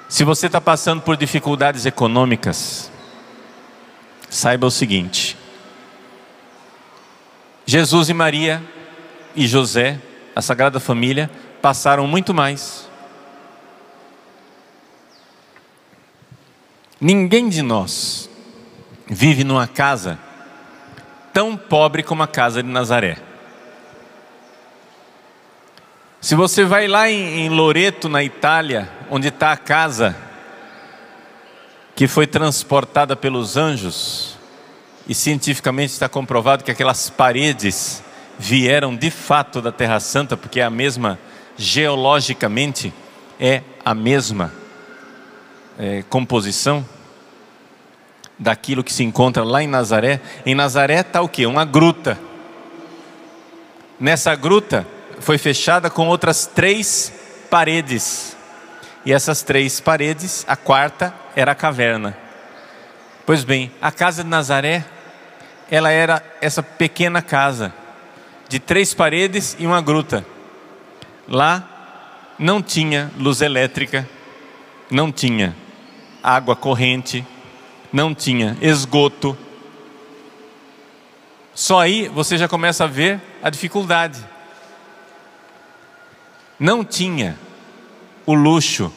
[0.08, 2.92] Se você está passando por dificuldades econômicas,
[4.34, 5.38] saiba o seguinte:
[7.65, 8.63] Jesus e Maria
[9.36, 10.00] e José,
[10.36, 11.30] a Sagrada Família,
[11.62, 12.89] passaram muito mais.
[17.00, 18.30] Ninguém de nós
[19.06, 20.17] vive numa casa
[21.34, 23.17] tão pobre como a casa de Nazaré.
[26.22, 30.15] Se você vai lá em, Loreto, na Itália, onde está a casa
[31.95, 34.38] que foi transportada pelos anjos,
[35.08, 38.01] e cientificamente está comprovado que aquelas paredes
[38.39, 41.19] vieram de fato da Terra Santa, porque é a mesma,
[41.58, 42.93] geologicamente,
[43.39, 44.51] é a mesma
[45.77, 46.86] é, composição
[48.39, 50.21] daquilo que se encontra lá em Nazaré.
[50.45, 51.45] Em Nazaré está o que?
[51.45, 52.17] Uma gruta.
[53.99, 54.88] Nessa gruta
[55.19, 57.13] foi fechada com outras três
[57.49, 58.36] paredes.
[59.06, 62.17] E essas três paredes, a quarta era a caverna.
[63.26, 64.86] Pois bem, a casa de Nazaré,
[65.72, 67.74] ela era essa pequena casa
[68.50, 70.26] de três paredes e uma gruta.
[71.28, 71.67] Lá
[72.38, 74.08] não tinha luz elétrica,
[74.91, 75.56] não tinha
[76.22, 77.26] água corrente,
[77.91, 79.38] não tinha esgoto.
[81.54, 84.19] Só aí você já começa a ver a dificuldade.
[86.60, 87.38] Não tinha
[88.26, 88.91] o luxo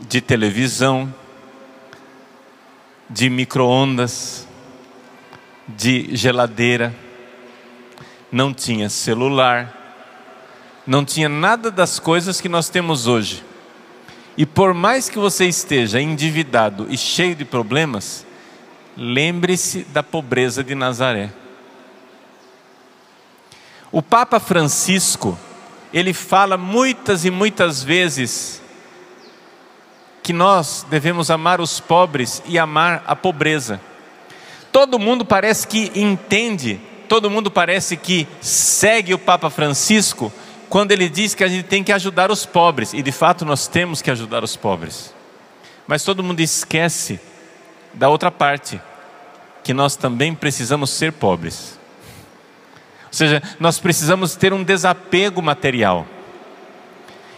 [0.00, 1.12] de televisão,
[3.10, 4.48] de micro-ondas,
[5.68, 6.94] de geladeira
[8.30, 9.76] não tinha celular,
[10.86, 13.44] não tinha nada das coisas que nós temos hoje.
[14.36, 18.24] E por mais que você esteja endividado e cheio de problemas,
[18.96, 21.30] lembre-se da pobreza de Nazaré.
[23.90, 25.36] O Papa Francisco,
[25.92, 28.59] ele fala muitas e muitas vezes
[30.22, 33.80] que nós devemos amar os pobres e amar a pobreza.
[34.70, 36.80] Todo mundo parece que entende
[37.10, 40.32] todo mundo parece que segue o Papa Francisco
[40.68, 43.66] quando ele diz que a gente tem que ajudar os pobres, e de fato nós
[43.66, 45.12] temos que ajudar os pobres.
[45.88, 47.18] Mas todo mundo esquece
[47.92, 48.80] da outra parte,
[49.64, 51.76] que nós também precisamos ser pobres.
[53.06, 56.06] Ou seja, nós precisamos ter um desapego material.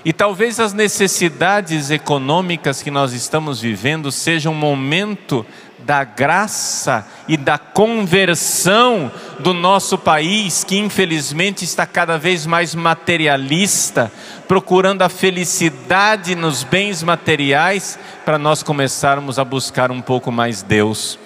[0.04, 5.46] E talvez as necessidades econômicas que nós estamos vivendo sejam um momento
[5.78, 14.10] da graça e da conversão do nosso país, que infelizmente está cada vez mais materialista,
[14.48, 21.18] procurando a felicidade nos bens materiais, para nós começarmos a buscar um pouco mais Deus,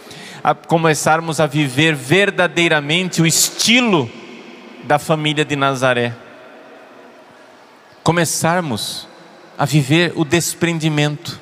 [0.43, 4.11] a começarmos a viver verdadeiramente o estilo
[4.85, 6.15] da família de Nazaré,
[8.07, 9.09] começarmos
[9.59, 11.41] a viver o desprendimento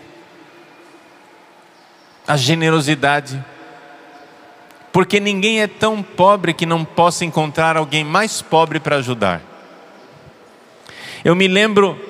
[2.26, 3.44] a generosidade,
[4.90, 9.42] porque ninguém é tão pobre que não possa encontrar alguém mais pobre para ajudar.
[11.22, 12.00] Eu me lembro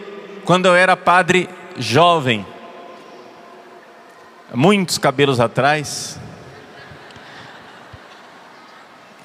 [0.44, 2.46] quando eu era padre jovem,
[4.54, 6.16] muitos cabelos atrás,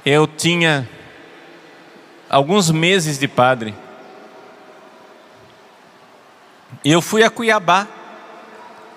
[0.04, 0.90] eu tinha
[2.28, 3.76] alguns meses de padre.
[6.84, 7.88] E eu fui a Cuiabá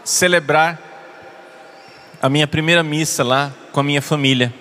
[0.05, 0.78] celebrar
[2.20, 4.55] a minha primeira missa lá com a minha família.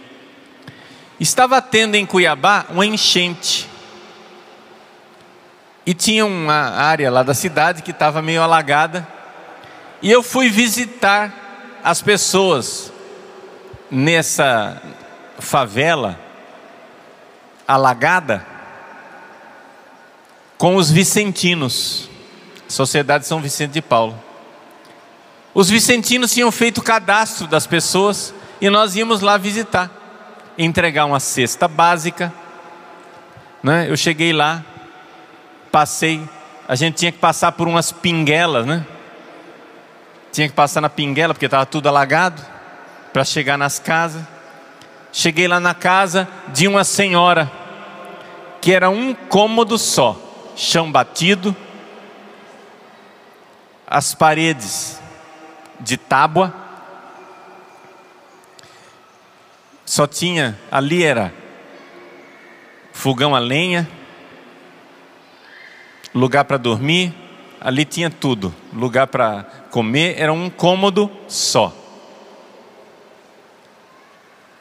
[1.20, 3.70] Estava tendo em Cuiabá uma enchente.
[5.86, 9.08] E tinha uma área lá da cidade que estava meio alagada.
[10.02, 12.92] E eu fui visitar as pessoas
[13.90, 14.82] nessa
[15.38, 16.20] favela
[17.68, 18.46] alagada
[20.58, 22.11] com os vicentinos,
[22.72, 24.18] Sociedade São Vicente de Paulo.
[25.54, 29.92] Os vicentinos tinham feito cadastro das pessoas e nós íamos lá visitar,
[30.58, 32.34] entregar uma cesta básica.
[33.62, 33.88] Né?
[33.90, 34.64] Eu cheguei lá,
[35.72, 36.22] passei,
[36.68, 38.86] a gente tinha que passar por umas pinguelas, né?
[40.32, 42.42] Tinha que passar na pinguela porque estava tudo alagado
[43.12, 44.24] para chegar nas casas.
[45.12, 47.52] Cheguei lá na casa de uma senhora
[48.62, 50.18] que era um cômodo só,
[50.56, 51.54] chão batido,
[53.92, 54.98] as paredes
[55.82, 56.56] de tábua,
[59.86, 61.34] só tinha ali era
[62.94, 63.89] fogão a lenha,
[66.16, 67.14] lugar para dormir,
[67.60, 71.76] ali tinha tudo, lugar para comer, era um cômodo só.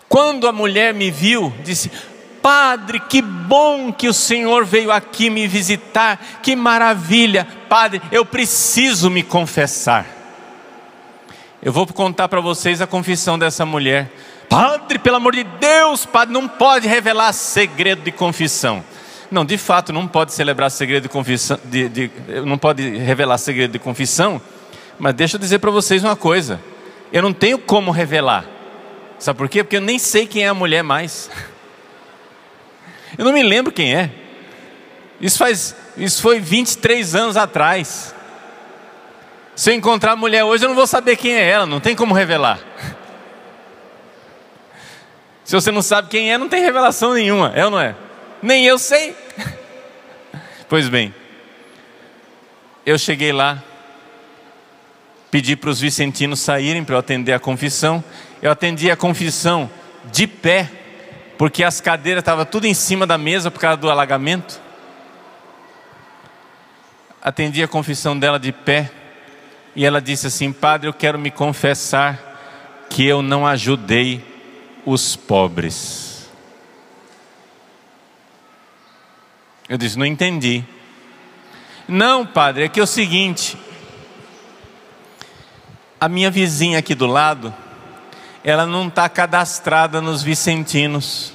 [0.09, 1.89] Quando a mulher me viu, disse:
[2.43, 9.11] Padre, que bom que o Senhor veio aqui me visitar, que maravilha, Padre, eu preciso
[9.11, 10.07] me confessar.
[11.62, 14.11] Eu vou contar para vocês a confissão dessa mulher.
[14.49, 18.82] Padre, pelo amor de Deus, Padre, não pode revelar segredo de confissão.
[19.30, 22.11] Não, de fato, não pode celebrar segredo de confissão, de, de,
[22.45, 24.43] não pode revelar segredo de confissão,
[24.99, 26.61] mas deixa eu dizer para vocês uma coisa:
[27.12, 28.45] eu não tenho como revelar.
[29.20, 29.62] Sabe por quê?
[29.62, 31.30] Porque eu nem sei quem é a mulher mais.
[33.19, 34.11] Eu não me lembro quem é.
[35.21, 38.15] Isso faz, isso foi 23 anos atrás.
[39.55, 41.95] Se eu encontrar a mulher hoje, eu não vou saber quem é ela, não tem
[41.95, 42.59] como revelar.
[45.45, 47.95] Se você não sabe quem é, não tem revelação nenhuma, é ou não é?
[48.43, 49.15] Nem eu sei.
[50.69, 51.13] Pois bem,
[52.87, 53.61] eu cheguei lá,
[55.31, 58.05] pedi para os vicentinos saírem para eu atender a confissão.
[58.41, 59.69] Eu atendi a confissão
[60.13, 60.71] de pé,
[61.41, 64.61] porque as cadeiras estavam tudo em cima da mesa por causa do alagamento.
[67.22, 68.93] Atendi a confissão dela de pé
[69.74, 74.22] e ela disse assim: Padre, eu quero me confessar que eu não ajudei
[74.84, 76.30] os pobres.
[79.66, 80.62] Eu disse: Não entendi.
[81.88, 83.57] Não, padre, é que é o seguinte:
[85.99, 87.55] a minha vizinha aqui do lado,
[88.43, 91.32] ela não está cadastrada nos vicentinos.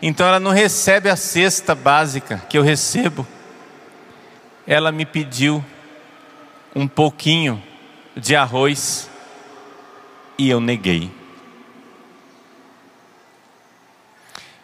[0.00, 3.26] Então ela não recebe a cesta básica que eu recebo.
[4.66, 5.64] Ela me pediu
[6.74, 7.62] um pouquinho
[8.16, 9.10] de arroz
[10.38, 11.10] e eu neguei.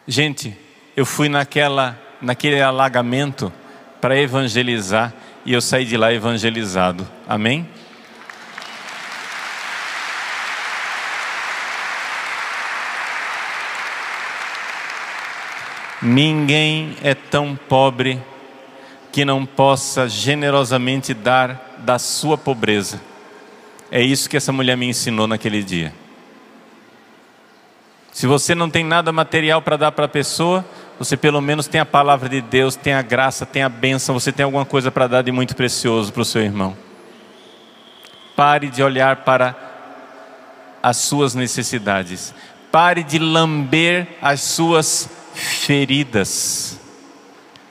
[0.06, 0.56] Gente,
[0.96, 3.52] eu fui naquela, naquele alagamento
[4.00, 5.12] para evangelizar
[5.44, 7.08] e eu saí de lá evangelizado.
[7.28, 7.68] Amém?
[16.02, 18.20] Ninguém é tão pobre
[19.12, 23.00] que não possa generosamente dar da sua pobreza.
[23.90, 25.92] É isso que essa mulher me ensinou naquele dia.
[28.12, 30.64] Se você não tem nada material para dar para a pessoa,
[30.98, 34.32] você pelo menos tem a palavra de Deus, tem a graça, tem a bênção, você
[34.32, 36.76] tem alguma coisa para dar de muito precioso para o seu irmão.
[38.36, 39.56] Pare de olhar para
[40.82, 42.34] as suas necessidades.
[42.72, 45.08] Pare de lamber as suas
[45.40, 46.78] feridas.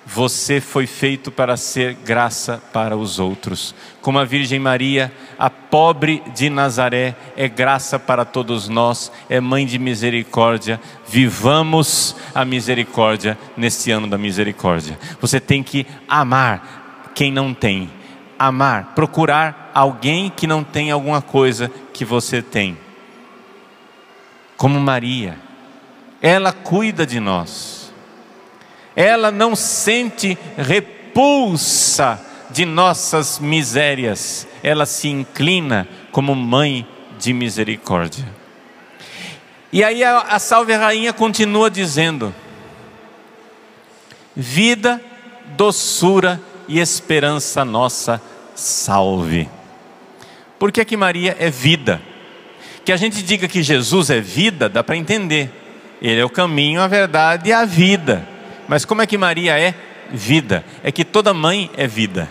[0.05, 3.75] Você foi feito para ser graça para os outros.
[4.01, 9.67] Como a Virgem Maria, a pobre de Nazaré, é graça para todos nós, é mãe
[9.67, 10.81] de misericórdia.
[11.07, 14.97] Vivamos a misericórdia neste ano da misericórdia.
[15.21, 17.91] Você tem que amar quem não tem,
[18.37, 22.77] amar, procurar alguém que não tem alguma coisa que você tem.
[24.57, 25.48] Como Maria
[26.21, 27.93] ela cuida de nós.
[28.95, 36.87] Ela não sente repulsa de nossas misérias, ela se inclina como mãe
[37.19, 38.25] de misericórdia.
[39.71, 42.33] E aí a, a Salve Rainha continua dizendo:
[44.35, 44.99] vida,
[45.55, 48.21] doçura e esperança nossa,
[48.55, 49.47] salve.
[50.57, 52.01] Por que, que Maria é vida?
[52.83, 55.51] Que a gente diga que Jesus é vida, dá para entender.
[56.01, 58.27] Ele é o caminho, a verdade e a vida.
[58.67, 59.73] Mas como é que Maria é
[60.11, 60.63] vida?
[60.83, 62.29] É que toda mãe é vida.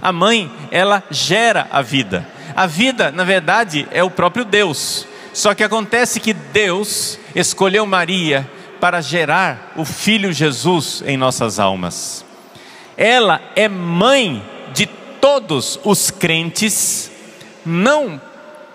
[0.00, 2.26] A mãe, ela gera a vida.
[2.54, 5.06] A vida, na verdade, é o próprio Deus.
[5.32, 8.48] Só que acontece que Deus escolheu Maria
[8.80, 12.24] para gerar o filho Jesus em nossas almas.
[12.96, 14.42] Ela é mãe
[14.72, 14.86] de
[15.20, 17.10] todos os crentes,
[17.64, 18.20] não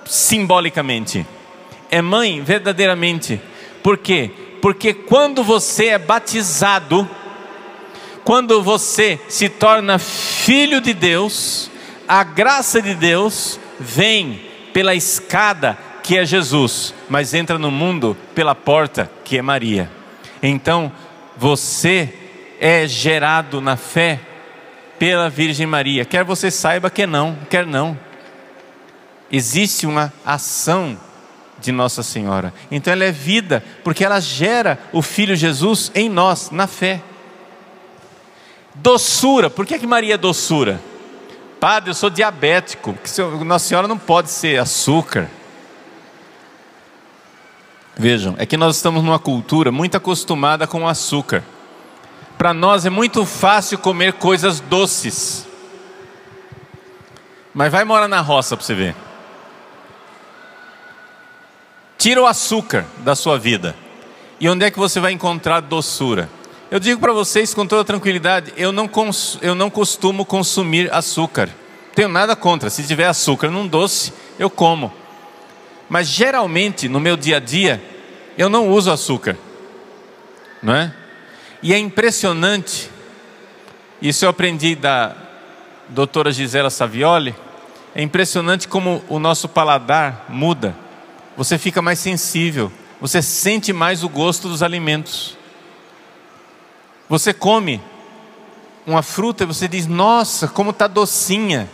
[0.06, 1.26] simbolicamente,
[1.90, 3.42] é mãe verdadeiramente.
[3.84, 4.32] Por quê?
[4.62, 7.10] Porque quando você é batizado,
[8.24, 11.72] quando você se torna filho de Deus,
[12.08, 14.42] a graça de Deus vem
[14.74, 19.90] pela escada que é Jesus, mas entra no mundo pela porta que é Maria.
[20.42, 20.92] Então,
[21.38, 22.14] você
[22.60, 24.20] é gerado na fé
[25.00, 27.98] pela Virgem Maria, quer você saiba que não, quer não.
[29.32, 30.98] Existe uma ação
[31.62, 32.54] de Nossa Senhora.
[32.70, 37.02] Então ela é vida, porque ela gera o Filho Jesus em nós, na fé.
[38.76, 40.82] Doçura, por que, que Maria é doçura?
[41.60, 42.98] Padre, eu sou diabético,
[43.46, 45.30] Nossa Senhora não pode ser açúcar.
[47.96, 51.44] Vejam, é que nós estamos numa cultura muito acostumada com açúcar.
[52.38, 55.48] Para nós é muito fácil comer coisas doces.
[57.54, 58.96] Mas vai morar na roça para você ver.
[62.02, 63.76] Tira o açúcar da sua vida.
[64.40, 66.28] E onde é que você vai encontrar doçura?
[66.72, 68.90] Eu digo para vocês com toda tranquilidade, eu não,
[69.40, 71.48] eu não costumo consumir açúcar.
[71.94, 74.92] Tenho nada contra, se tiver açúcar num doce, eu como.
[75.88, 77.80] Mas geralmente no meu dia a dia
[78.36, 79.38] eu não uso açúcar,
[80.60, 80.92] não é?
[81.62, 82.90] E é impressionante.
[84.02, 85.16] Isso eu aprendi da
[85.88, 87.36] doutora Gisela Savioli.
[87.94, 90.76] É impressionante como o nosso paladar muda.
[91.38, 95.38] Você fica mais sensível, você sente mais o gosto dos alimentos.
[97.10, 97.82] Você come
[98.86, 101.70] uma fruta e você diz: Nossa, como está docinha.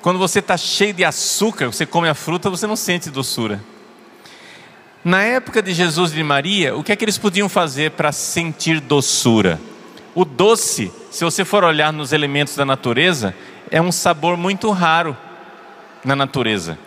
[0.00, 3.62] Quando você está cheio de açúcar, você come a fruta, você não sente doçura.
[5.02, 8.12] Na época de Jesus e de Maria, o que é que eles podiam fazer para
[8.12, 9.58] sentir doçura?
[10.14, 13.34] O doce, se você for olhar nos elementos da natureza,
[13.70, 15.16] é um sabor muito raro
[16.04, 16.78] na natureza.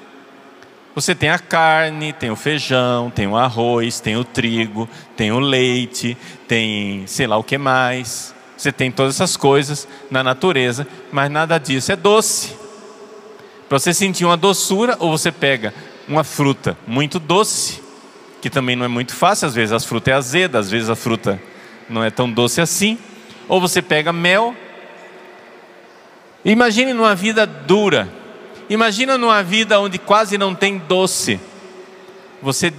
[0.98, 5.38] Você tem a carne, tem o feijão, tem o arroz, tem o trigo, tem o
[5.38, 6.18] leite,
[6.48, 8.34] tem sei lá o que mais.
[8.58, 12.56] Você tem todas essas coisas na natureza, mas nada disso é doce.
[13.70, 15.72] Para você sentir uma doçura, ou você pega
[16.08, 17.80] uma fruta muito doce,
[18.42, 20.96] que também não é muito fácil, às vezes a fruta é azeda, às vezes a
[20.96, 21.40] fruta
[21.88, 22.98] não é tão doce assim,
[23.48, 24.56] ou você pega mel.
[26.44, 28.10] Imagine numa vida dura,
[28.70, 31.40] Imagina numa vida onde quase não tem doce,
[32.42, 32.74] você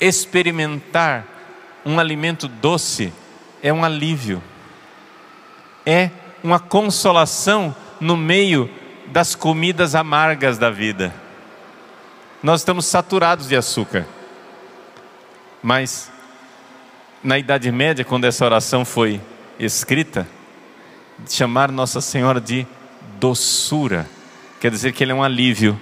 [0.00, 1.24] experimentar
[1.86, 3.12] um alimento doce
[3.62, 4.42] é um alívio,
[5.86, 6.10] é
[6.42, 8.68] uma consolação no meio
[9.06, 11.14] das comidas amargas da vida.
[12.42, 14.04] Nós estamos saturados de açúcar,
[15.62, 16.10] mas
[17.22, 19.20] na Idade Média, quando essa oração foi
[19.58, 20.26] escrita,
[21.28, 22.66] chamar Nossa Senhora de
[23.18, 24.08] doçura
[24.60, 25.80] quer dizer que ele é um alívio,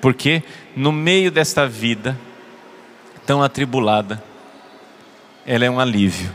[0.00, 0.42] porque
[0.76, 2.18] no meio desta vida
[3.26, 4.22] tão atribulada,
[5.46, 6.30] ela é um alívio.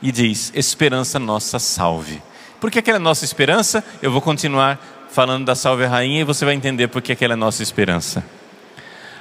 [0.00, 2.22] E diz: Esperança nossa salve.
[2.60, 3.84] Por que aquela é nossa esperança?
[4.00, 4.78] Eu vou continuar
[5.10, 8.24] falando da Salve Rainha e você vai entender por que aquela é nossa esperança.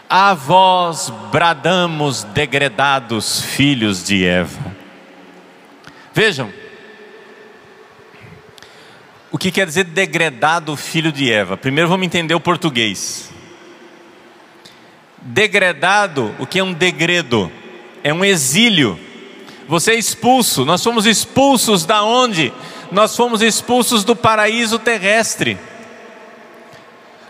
[0.10, 4.76] A vós bradamos, degredados filhos de Eva.
[6.14, 6.52] Vejam,
[9.32, 11.56] o que quer dizer degradado filho de Eva?
[11.56, 13.30] Primeiro vamos entender o português.
[15.22, 17.52] Degradado, o que é um degredo?
[18.04, 19.00] É um exílio.
[19.68, 20.66] Você é expulso.
[20.66, 22.52] Nós fomos expulsos da onde?
[22.92, 25.58] Nós fomos expulsos do paraíso terrestre.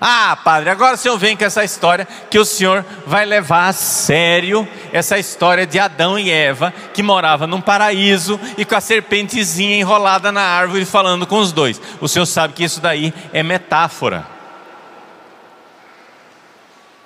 [0.01, 3.73] Ah, padre, agora o senhor vem com essa história que o senhor vai levar a
[3.73, 9.77] sério essa história de Adão e Eva que morava num paraíso e com a serpentezinha
[9.77, 11.81] enrolada na árvore falando com os dois.
[11.99, 14.25] O senhor sabe que isso daí é metáfora.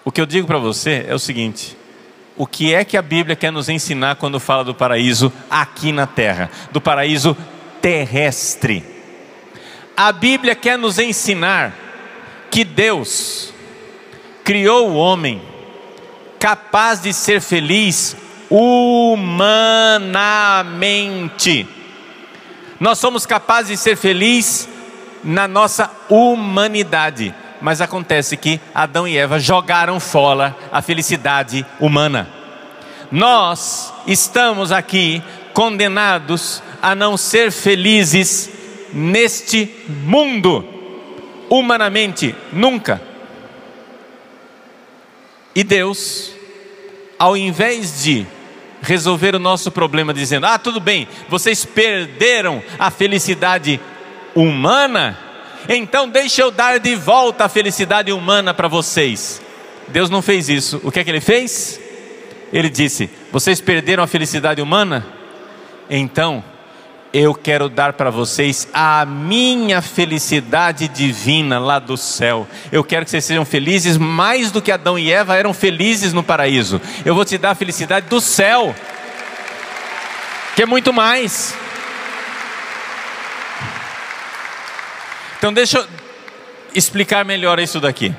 [0.06, 1.76] O que eu digo para você é o seguinte:
[2.38, 6.06] o que é que a Bíblia quer nos ensinar quando fala do paraíso aqui na
[6.06, 7.36] terra, do paraíso
[7.82, 8.86] terrestre?
[9.98, 11.83] A Bíblia quer nos ensinar
[12.54, 13.52] que Deus
[14.44, 15.42] criou o homem
[16.38, 18.16] capaz de ser feliz
[18.48, 19.28] humanamente.
[22.80, 24.70] Nós somos capazes de ser felizes
[25.24, 27.34] na nossa humanidade.
[27.60, 32.30] Mas acontece que Adão e Eva jogaram fora a felicidade humana.
[33.12, 35.24] Nós estamos aqui
[35.56, 38.48] condenados a não ser felizes
[38.94, 40.73] neste mundo,
[41.54, 43.00] humanamente, nunca.
[45.54, 46.32] E Deus,
[47.20, 48.26] ao invés de
[48.82, 53.80] resolver o nosso problema dizendo: Ah, tudo bem, vocês perderam a felicidade
[54.34, 55.18] humana,
[55.70, 59.40] então deixa eu dar de volta a felicidade humana para vocês.
[59.90, 60.82] Deus não fez isso.
[60.84, 61.80] O que é que ele fez?
[62.52, 65.06] Ele disse: Vocês perderam a felicidade humana?
[65.88, 66.44] Então
[67.14, 72.48] eu quero dar para vocês a minha felicidade divina lá do céu.
[72.72, 76.24] Eu quero que vocês sejam felizes mais do que Adão e Eva eram felizes no
[76.24, 76.82] paraíso.
[77.06, 78.74] Eu vou te dar a felicidade do céu,
[80.56, 81.54] que é muito mais.
[85.38, 85.88] Então, deixa eu
[86.74, 88.12] explicar melhor isso daqui,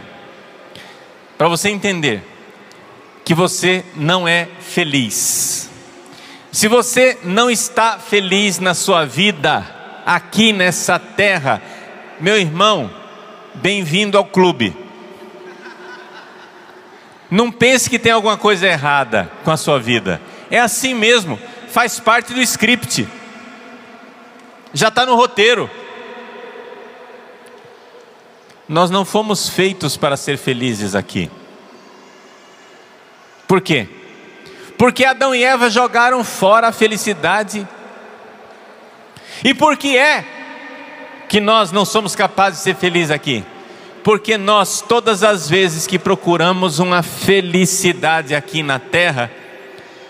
[1.37, 2.23] para você entender
[3.25, 5.74] que você não é feliz.
[6.55, 9.67] Se você não está feliz na sua vida,
[10.07, 11.61] aqui nessa terra,
[12.21, 12.89] meu irmão,
[13.57, 14.73] bem-vindo ao clube.
[17.29, 20.23] Não pense que tem alguma coisa errada com a sua vida.
[20.49, 21.41] É assim mesmo,
[21.71, 23.09] faz parte do script.
[24.73, 25.69] Já está no roteiro.
[28.69, 31.29] Nós não fomos feitos para ser felizes aqui.
[33.49, 34.04] Por quê?
[34.85, 37.67] Porque Adão e Eva jogaram fora a felicidade.
[39.43, 40.23] E por que é
[41.27, 43.43] que nós não somos capazes de ser felizes aqui?
[44.03, 49.31] Porque nós, todas as vezes que procuramos uma felicidade aqui na terra,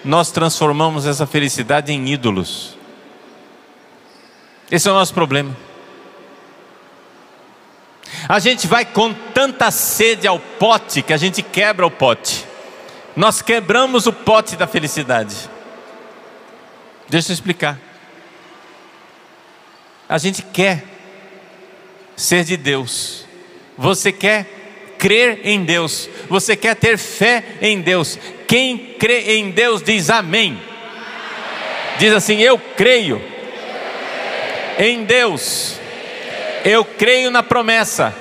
[0.04, 2.76] nós transformamos essa felicidade em ídolos.
[4.68, 5.56] Esse é o nosso problema.
[8.28, 12.53] A gente vai com tanta sede ao pote que a gente quebra o pote.
[13.16, 15.48] Nós quebramos o pote da felicidade.
[17.08, 17.78] Deixa eu explicar.
[20.08, 20.84] A gente quer
[22.16, 23.24] ser de Deus.
[23.78, 24.46] Você quer
[24.98, 26.08] crer em Deus.
[26.28, 28.18] Você quer ter fé em Deus.
[28.48, 30.60] Quem crê em Deus diz amém.
[31.98, 33.22] Diz assim: Eu creio
[34.78, 35.78] em Deus.
[36.64, 38.14] Eu creio na promessa,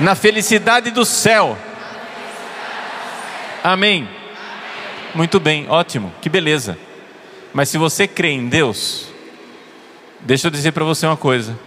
[0.00, 1.58] na felicidade do céu
[3.62, 4.08] Amém.
[5.14, 6.78] Muito bem, ótimo, que beleza.
[7.52, 9.06] Mas se você crê em Deus,
[10.20, 11.58] deixa eu dizer para você uma coisa: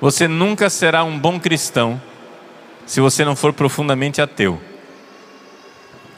[0.00, 2.00] você nunca será um bom cristão
[2.86, 4.60] se você não for profundamente ateu.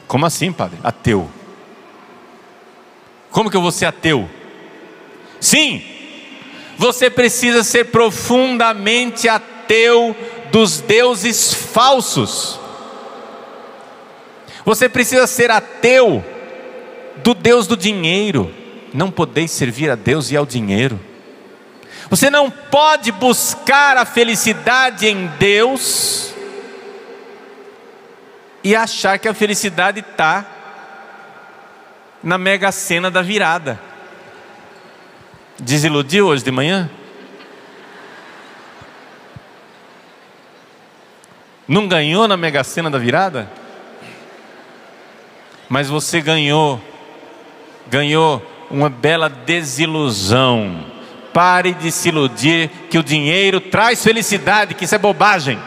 [0.07, 0.79] Como assim, padre?
[0.83, 1.29] Ateu.
[3.31, 4.29] Como que eu vou ser ateu?
[5.39, 5.83] Sim,
[6.77, 10.15] você precisa ser profundamente ateu
[10.51, 12.59] dos deuses falsos.
[14.65, 16.23] Você precisa ser ateu
[17.23, 18.53] do Deus do dinheiro.
[18.93, 20.99] Não podeis servir a Deus e ao dinheiro.
[22.09, 26.33] Você não pode buscar a felicidade em Deus
[28.63, 30.45] e achar que a felicidade está
[32.23, 33.79] na mega cena da virada.
[35.59, 36.89] Desiludiu hoje de manhã?
[41.67, 43.58] Não ganhou na mega cena da virada?
[45.69, 46.81] Mas você ganhou,
[47.87, 48.41] ganhou
[48.71, 50.83] uma bela desilusão.
[51.31, 55.59] Pare de se iludir que o dinheiro traz felicidade, que isso é bobagem.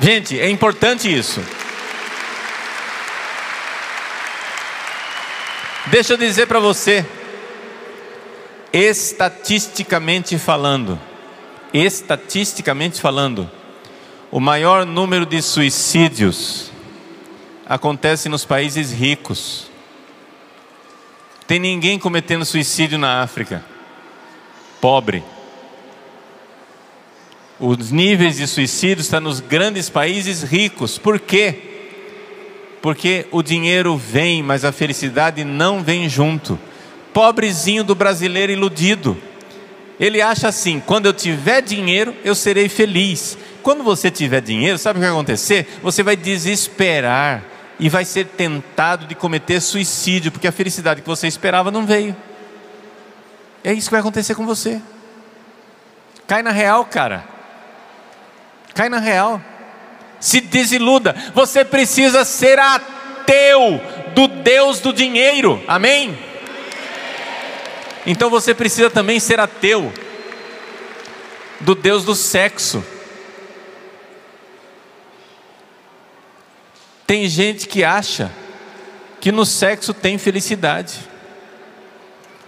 [0.00, 1.42] Gente, é importante isso.
[5.88, 7.04] Deixa eu dizer para você,
[8.72, 10.98] estatisticamente falando,
[11.74, 13.50] estatisticamente falando,
[14.30, 16.71] o maior número de suicídios
[17.72, 19.70] acontece nos países ricos.
[21.46, 23.64] Tem ninguém cometendo suicídio na África.
[24.78, 25.24] Pobre.
[27.58, 30.98] Os níveis de suicídio estão nos grandes países ricos.
[30.98, 31.62] Por quê?
[32.82, 36.58] Porque o dinheiro vem, mas a felicidade não vem junto.
[37.14, 39.16] Pobrezinho do brasileiro iludido.
[39.98, 43.38] Ele acha assim: quando eu tiver dinheiro, eu serei feliz.
[43.62, 45.66] Quando você tiver dinheiro, sabe o que vai acontecer?
[45.82, 51.26] Você vai desesperar e vai ser tentado de cometer suicídio, porque a felicidade que você
[51.26, 52.14] esperava não veio.
[53.64, 54.80] É isso que vai acontecer com você.
[56.26, 57.24] Cai na real, cara.
[58.74, 59.40] Cai na real.
[60.20, 61.14] se desiluda.
[61.34, 63.80] Você precisa ser ateu
[64.14, 65.62] do Deus do dinheiro.
[65.66, 66.16] Amém?
[68.06, 69.92] Então você precisa também ser ateu
[71.60, 72.84] do Deus do sexo.
[77.12, 78.32] Tem gente que acha
[79.20, 80.98] que no sexo tem felicidade.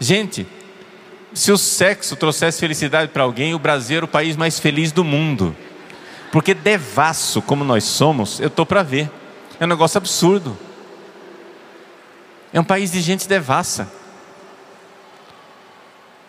[0.00, 0.46] Gente,
[1.34, 5.04] se o sexo trouxesse felicidade para alguém, o Brasil era o país mais feliz do
[5.04, 5.54] mundo.
[6.32, 9.10] Porque devasso como nós somos, eu estou para ver.
[9.60, 10.56] É um negócio absurdo.
[12.50, 13.86] É um país de gente devassa.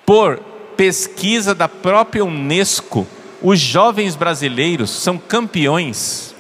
[0.06, 0.40] Por
[0.76, 3.08] pesquisa da própria Unesco,
[3.42, 6.35] os jovens brasileiros são campeões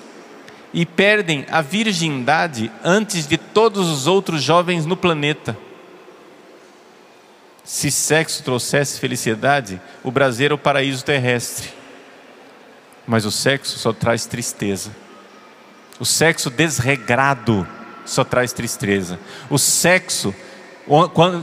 [0.76, 5.58] e perdem a virgindade antes de todos os outros jovens no planeta.
[7.64, 11.70] Se sexo trouxesse felicidade, o Brasil era o paraíso terrestre.
[13.08, 14.92] Mas o sexo só traz tristeza.
[15.98, 17.66] O sexo desregrado
[18.04, 19.18] só traz tristeza.
[19.50, 20.36] O sexo,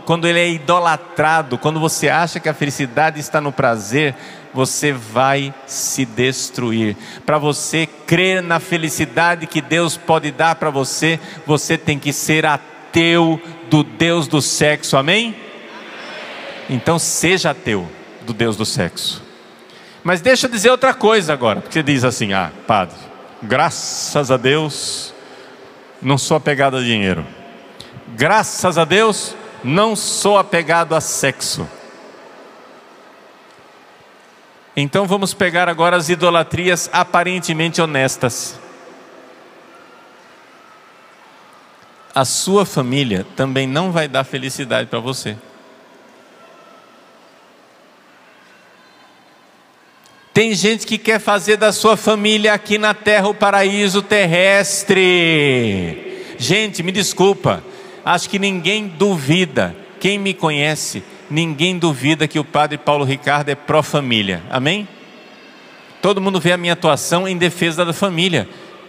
[0.04, 4.14] quando, ele é idolatrado, quando você acha que a felicidade está no prazer,
[4.52, 6.96] você vai se destruir.
[7.24, 12.44] Para você crer na felicidade que Deus pode dar para você, você tem que ser
[12.44, 13.40] ateu
[13.70, 15.34] do Deus do sexo, amém?
[16.68, 17.88] Então seja ateu
[18.22, 19.22] do Deus do sexo.
[20.04, 22.96] Mas deixa eu dizer outra coisa agora, porque você diz assim: ah, padre,
[23.42, 25.14] graças a Deus,
[26.00, 27.24] não sou apegado a dinheiro.
[28.16, 31.66] Graças a Deus, não sou apegado a sexo.
[34.76, 38.58] Então vamos pegar agora as idolatrias aparentemente honestas.
[42.14, 45.36] A sua família também não vai dar felicidade para você.
[50.32, 54.96] Tem gente que quer fazer da sua família aqui na terra o paraíso terrestre.
[56.38, 57.62] Gente, me desculpa,
[58.02, 63.54] acho que ninguém duvida, quem me conhece, ninguém duvida que o padre Paulo Ricardo é
[63.54, 64.86] pró-família, amém?
[66.00, 68.48] Todo mundo vê a minha atuação em defesa da família,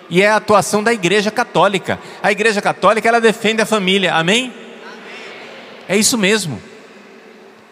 [0.09, 1.99] e é a atuação da Igreja Católica.
[2.21, 4.53] A Igreja Católica, ela defende a família, amém?
[5.87, 6.61] É isso mesmo.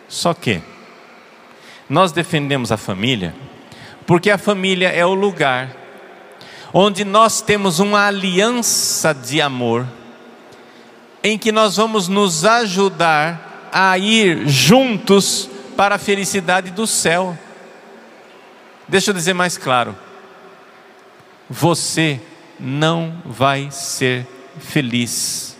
[0.07, 0.61] Só que,
[1.89, 3.36] nós defendemos a família
[4.05, 5.76] porque a família é o lugar
[6.74, 9.86] onde nós temos uma aliança de amor,
[11.24, 17.38] em que nós vamos nos ajudar a ir juntos para a felicidade do céu.
[18.88, 19.95] Deixa eu dizer mais claro:
[21.49, 22.19] você
[22.59, 24.28] não vai ser
[24.59, 25.57] feliz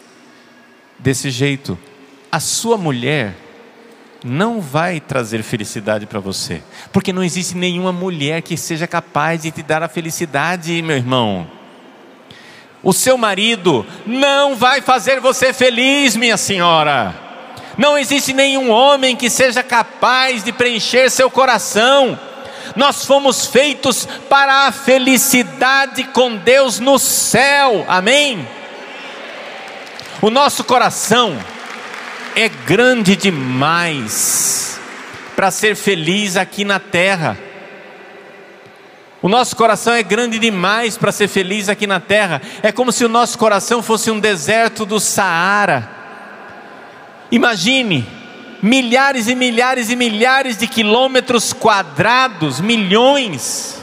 [1.00, 1.78] desse jeito.
[2.32, 3.36] A sua mulher
[4.24, 9.52] não vai trazer felicidade para você, porque não existe nenhuma mulher que seja capaz de
[9.52, 11.50] te dar a felicidade, meu irmão.
[12.84, 17.21] O seu marido não vai fazer você feliz, minha senhora.
[17.78, 22.20] Não existe nenhum homem que seja capaz de preencher seu coração.
[22.76, 28.48] Nós fomos feitos para a felicidade com Deus no céu, amém?
[30.22, 31.38] O nosso coração
[32.36, 34.80] é grande demais
[35.36, 37.38] para ser feliz aqui na terra.
[39.22, 42.42] O nosso coração é grande demais para ser feliz aqui na terra.
[42.64, 46.01] É como se o nosso coração fosse um deserto do Saara.
[47.32, 48.06] Imagine
[48.62, 53.82] milhares e milhares e milhares de quilômetros quadrados, milhões,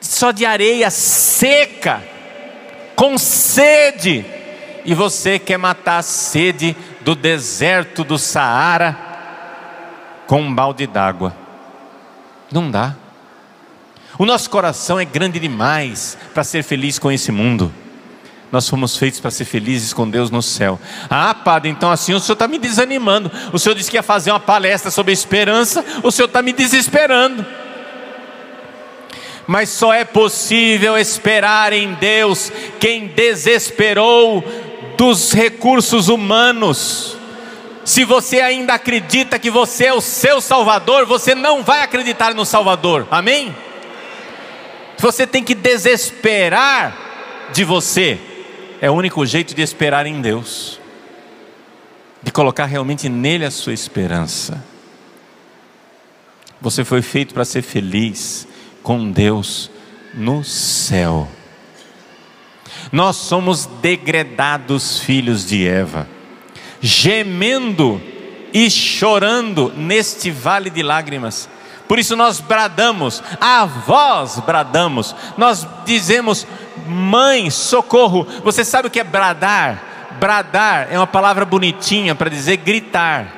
[0.00, 2.02] só de areia seca,
[2.94, 4.24] com sede
[4.84, 8.96] e você quer matar a sede do deserto do Saara
[10.26, 11.34] com um balde d'água.
[12.52, 12.94] Não dá.
[14.18, 17.72] O nosso coração é grande demais para ser feliz com esse mundo.
[18.50, 20.78] Nós fomos feitos para ser felizes com Deus no céu.
[21.10, 23.30] Ah, padre, então assim o senhor está me desanimando.
[23.52, 27.44] O senhor disse que ia fazer uma palestra sobre esperança, o senhor está me desesperando.
[29.46, 34.44] Mas só é possível esperar em Deus quem desesperou
[34.96, 37.16] dos recursos humanos.
[37.84, 42.44] Se você ainda acredita que você é o seu Salvador, você não vai acreditar no
[42.44, 43.54] Salvador, amém?
[44.98, 47.06] Você tem que desesperar
[47.52, 48.18] de você,
[48.80, 50.78] é o único jeito de esperar em Deus,
[52.22, 54.62] de colocar realmente nele a sua esperança.
[56.60, 58.46] Você foi feito para ser feliz
[58.82, 59.70] com Deus
[60.14, 61.28] no céu.
[62.90, 66.08] Nós somos degredados filhos de Eva,
[66.80, 68.00] gemendo
[68.52, 71.48] e chorando neste vale de lágrimas.
[71.86, 76.46] Por isso nós bradamos, a voz bradamos, nós dizemos,
[76.86, 78.26] mãe, socorro.
[78.42, 79.82] Você sabe o que é bradar?
[80.18, 83.32] Bradar é uma palavra bonitinha para dizer gritar.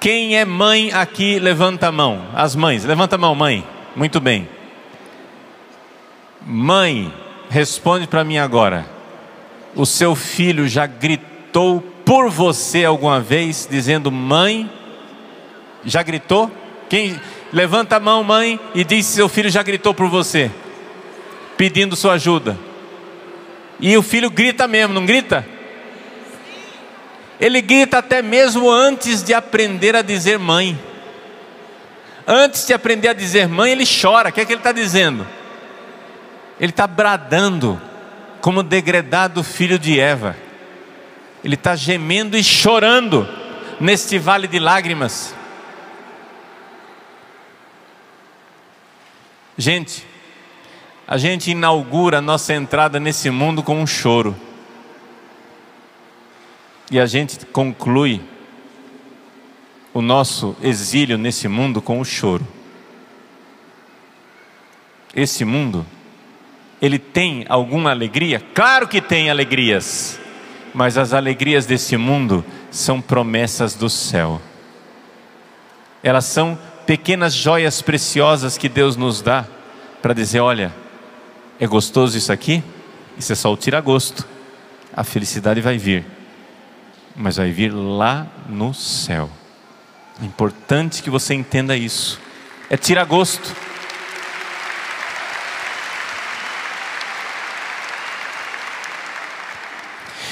[0.00, 2.26] Quem é mãe aqui, levanta a mão.
[2.34, 3.64] As mães, levanta a mão, mãe.
[3.94, 4.48] Muito bem.
[6.46, 7.12] Mãe,
[7.50, 8.86] responde para mim agora.
[9.74, 14.70] O seu filho já gritou por você alguma vez, dizendo mãe?
[15.84, 16.50] Já gritou?
[16.88, 17.20] Quem
[17.52, 20.50] levanta a mão, mãe, e diz se seu filho já gritou por você,
[21.58, 22.56] pedindo sua ajuda.
[23.80, 25.44] E o filho grita mesmo, não grita?
[27.40, 30.78] Ele grita até mesmo antes de aprender a dizer mãe.
[32.26, 34.30] Antes de aprender a dizer mãe, ele chora.
[34.30, 35.26] O que é que ele está dizendo?
[36.60, 37.80] Ele está bradando
[38.40, 40.36] como degradado filho de Eva.
[41.44, 43.28] Ele está gemendo e chorando
[43.80, 45.34] neste vale de lágrimas.
[49.56, 50.07] Gente,
[51.10, 54.36] a gente inaugura a nossa entrada nesse mundo com um choro.
[56.90, 58.20] E a gente conclui
[59.94, 62.46] o nosso exílio nesse mundo com o choro.
[65.16, 65.86] Esse mundo,
[66.80, 68.42] ele tem alguma alegria?
[68.52, 70.20] Claro que tem alegrias,
[70.74, 74.42] mas as alegrias desse mundo são promessas do céu.
[76.02, 79.46] Elas são pequenas joias preciosas que Deus nos dá
[80.02, 80.70] para dizer: olha,
[81.60, 82.62] é gostoso isso aqui?
[83.18, 84.26] Isso é só o tira-gosto.
[84.94, 86.04] A felicidade vai vir,
[87.16, 89.28] mas vai vir lá no céu.
[90.22, 92.20] É importante que você entenda isso.
[92.70, 93.54] É tira-gosto.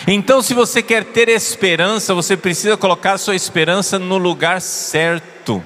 [0.09, 5.63] Então, se você quer ter esperança, você precisa colocar sua esperança no lugar certo.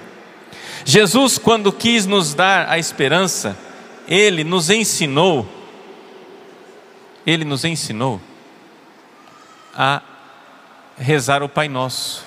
[0.85, 3.55] Jesus, quando quis nos dar a esperança,
[4.11, 5.49] ele nos ensinou,
[7.27, 8.21] ele nos ensinou
[9.75, 10.03] a
[10.99, 12.25] rezar o Pai Nosso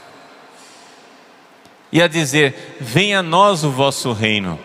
[1.92, 4.58] e a dizer: Venha a nós o vosso reino.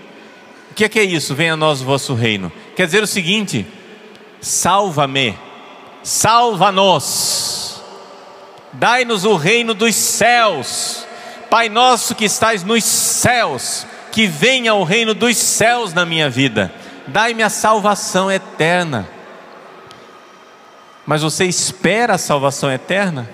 [0.71, 1.35] O que é, que é isso?
[1.35, 2.53] Venha a nós o vosso reino.
[2.77, 3.67] Quer dizer o seguinte:
[4.41, 5.37] salva-me,
[6.05, 7.83] salva-nos,
[8.73, 11.09] dai-nos o reino dos céus
[11.51, 16.73] Pai nosso que estais nos céus, que venha o reino dos céus na minha vida,
[17.09, 19.09] dai-me a salvação eterna.
[21.07, 23.29] Mas você espera a salvação eterna?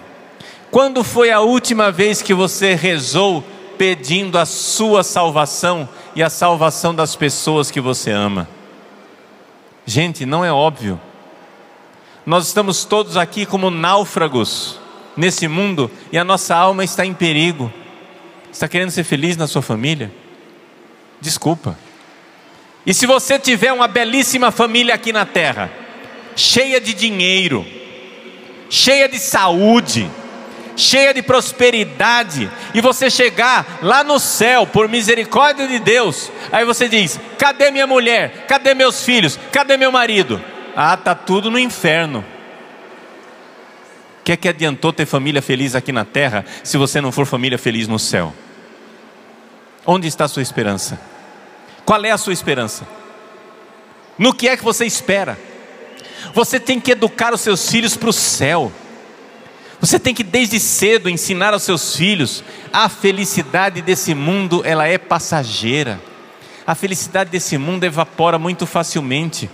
[0.70, 3.44] Quando foi a última vez que você rezou
[3.76, 8.48] pedindo a sua salvação e a salvação das pessoas que você ama?
[9.84, 11.00] Gente, não é óbvio.
[12.24, 14.78] Nós estamos todos aqui como náufragos
[15.16, 17.72] nesse mundo e a nossa alma está em perigo.
[18.50, 20.12] Está querendo ser feliz na sua família?
[21.20, 21.76] Desculpa.
[22.86, 25.70] E se você tiver uma belíssima família aqui na terra,
[26.36, 27.64] cheia de dinheiro,
[28.68, 30.10] cheia de saúde,
[30.76, 36.88] cheia de prosperidade, e você chegar lá no céu por misericórdia de Deus, aí você
[36.88, 38.44] diz: cadê minha mulher?
[38.46, 39.38] Cadê meus filhos?
[39.50, 40.42] Cadê meu marido?
[40.76, 42.24] Ah, tá tudo no inferno.
[44.20, 47.26] O que é que adiantou ter família feliz aqui na terra se você não for
[47.26, 48.32] família feliz no céu?
[49.86, 51.13] Onde está a sua esperança?
[51.84, 52.86] Qual é a sua esperança?
[54.18, 55.38] No que é que você espera?
[56.32, 58.72] Você tem que educar os seus filhos para o céu.
[59.80, 64.96] Você tem que desde cedo ensinar aos seus filhos a felicidade desse mundo, ela é
[64.96, 66.00] passageira.
[66.66, 69.50] A felicidade desse mundo evapora muito facilmente.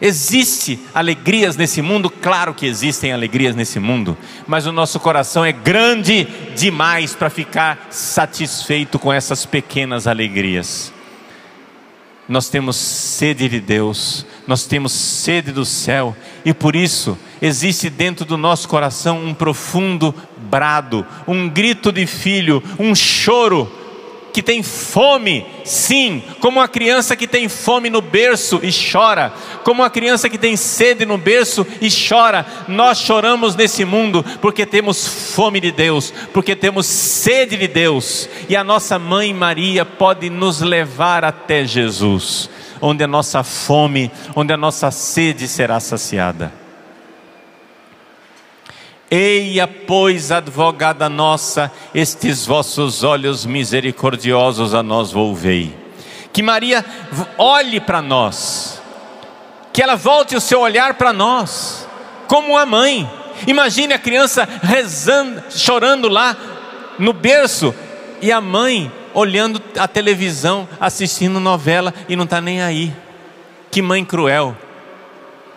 [0.00, 2.10] Existe alegrias nesse mundo?
[2.10, 4.16] Claro que existem alegrias nesse mundo,
[4.46, 6.24] mas o nosso coração é grande
[6.54, 10.92] demais para ficar satisfeito com essas pequenas alegrias.
[12.28, 18.24] Nós temos sede de Deus, nós temos sede do céu, e por isso existe dentro
[18.24, 20.14] do nosso coração um profundo
[20.50, 23.70] brado, um grito de filho, um choro
[24.34, 29.32] que tem fome, sim, como uma criança que tem fome no berço e chora,
[29.62, 32.44] como uma criança que tem sede no berço e chora.
[32.66, 38.56] Nós choramos nesse mundo porque temos fome de Deus, porque temos sede de Deus, e
[38.56, 44.56] a nossa mãe Maria pode nos levar até Jesus, onde a nossa fome, onde a
[44.56, 46.63] nossa sede será saciada.
[49.10, 55.74] Eia, pois, advogada nossa, estes vossos olhos misericordiosos a nós volvei.
[56.32, 56.84] Que Maria
[57.38, 58.82] olhe para nós,
[59.72, 61.86] que ela volte o seu olhar para nós,
[62.26, 63.08] como a mãe.
[63.46, 66.36] Imagine a criança rezando, chorando lá,
[66.98, 67.74] no berço
[68.20, 72.92] e a mãe olhando a televisão, assistindo novela e não está nem aí.
[73.70, 74.56] Que mãe cruel.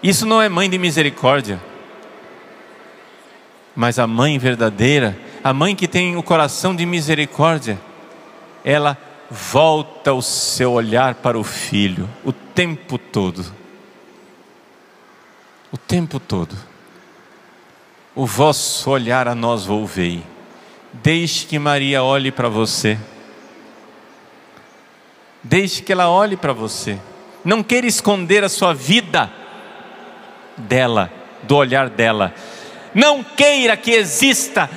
[0.01, 1.59] Isso não é mãe de misericórdia.
[3.77, 7.79] Mas a mãe verdadeira, a mãe que tem o coração de misericórdia,
[8.65, 8.97] ela
[9.29, 13.45] volta o seu olhar para o filho o tempo todo.
[15.71, 16.55] O tempo todo.
[18.15, 20.23] O vosso olhar a nós volvei.
[20.91, 22.97] Deixe que Maria olhe para você.
[25.43, 26.97] Deixe que ela olhe para você.
[27.45, 29.31] Não queira esconder a sua vida
[30.57, 31.11] dela,
[31.43, 32.33] do olhar dela.
[32.97, 34.67] Não queira que exista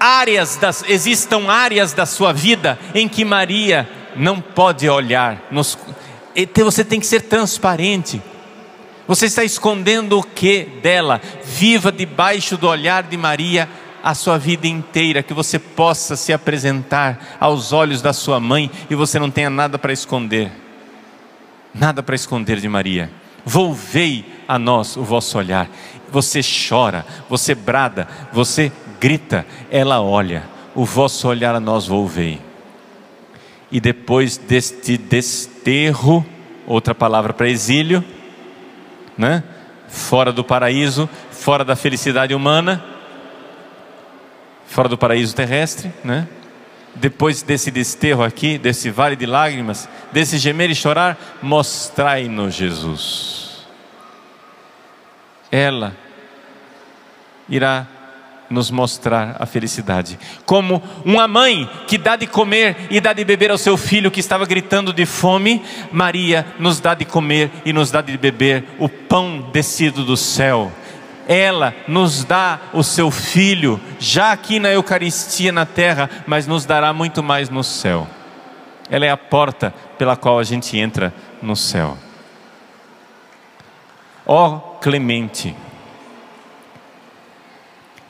[0.00, 5.46] áreas das, existam áreas da sua vida em que Maria não pode olhar.
[5.48, 5.78] Nos,
[6.56, 8.20] você tem que ser transparente.
[9.06, 11.20] Você está escondendo o que dela?
[11.44, 13.68] Viva debaixo do olhar de Maria
[14.02, 18.96] a sua vida inteira, que você possa se apresentar aos olhos da sua mãe e
[18.96, 20.50] você não tenha nada para esconder.
[21.72, 23.08] Nada para esconder de Maria.
[23.44, 25.68] Volvei a nós o vosso olhar.
[26.10, 28.70] Você chora, você brada, você
[29.00, 30.44] grita, ela olha.
[30.74, 32.40] O vosso olhar a nós volvei.
[33.70, 36.24] E depois deste desterro,
[36.66, 38.04] outra palavra para exílio,
[39.16, 39.42] né?
[39.88, 42.82] Fora do paraíso, fora da felicidade humana,
[44.66, 46.26] fora do paraíso terrestre, né?
[46.94, 53.51] Depois desse desterro aqui, desse vale de lágrimas, desse gemer e chorar, mostrai-nos Jesus.
[55.52, 55.94] Ela
[57.48, 57.86] irá
[58.48, 60.18] nos mostrar a felicidade.
[60.44, 64.20] Como uma mãe que dá de comer e dá de beber ao seu filho que
[64.20, 68.88] estava gritando de fome, Maria nos dá de comer e nos dá de beber o
[68.88, 70.70] pão descido do céu.
[71.26, 76.92] Ela nos dá o seu filho, já aqui na Eucaristia na terra, mas nos dará
[76.92, 78.06] muito mais no céu.
[78.90, 81.96] Ela é a porta pela qual a gente entra no céu.
[84.26, 85.56] Ó oh, clemente,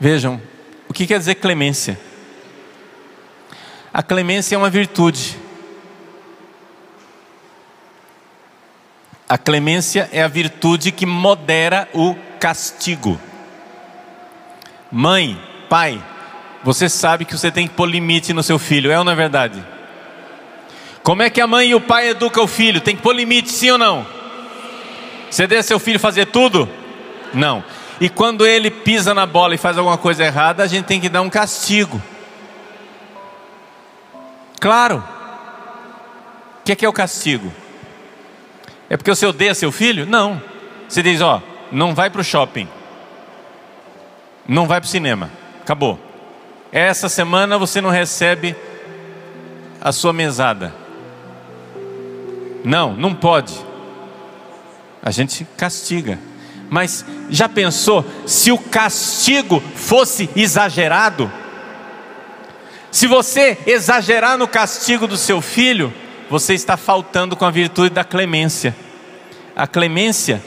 [0.03, 0.43] Vejam,
[0.89, 1.97] o que quer dizer clemência?
[3.95, 5.39] A clemência é uma virtude.
[9.29, 13.17] A clemência é a virtude que modera o castigo.
[14.91, 16.05] Mãe, pai,
[16.65, 19.15] você sabe que você tem que pôr limite no seu filho, é ou não é
[19.15, 19.65] verdade?
[21.05, 22.81] Como é que a mãe e o pai educam o filho?
[22.81, 24.05] Tem que pôr limite, sim ou não?
[25.33, 26.69] Você deixa seu filho fazer tudo?
[27.33, 27.65] Não.
[27.99, 31.09] E quando ele pisa na bola e faz alguma coisa errada, a gente tem que
[31.09, 32.03] dar um castigo.
[34.61, 35.03] Claro.
[36.61, 37.51] O que é, que é o castigo?
[38.91, 40.05] É porque você odeia seu filho?
[40.05, 40.41] Não.
[40.87, 42.69] Você diz, ó, não vai para o shopping.
[44.47, 45.31] Não vai para o cinema.
[45.63, 45.99] Acabou.
[46.71, 48.55] Essa semana você não recebe
[49.81, 50.75] a sua mesada.
[52.63, 53.72] Não, não pode.
[55.03, 56.19] A gente castiga.
[56.71, 61.31] Mas já pensou se o castigo fosse exagerado?
[62.91, 65.93] Se você exagerar no castigo do seu filho,
[66.31, 68.75] você está faltando com a virtude da clemência.
[69.57, 70.43] A clemência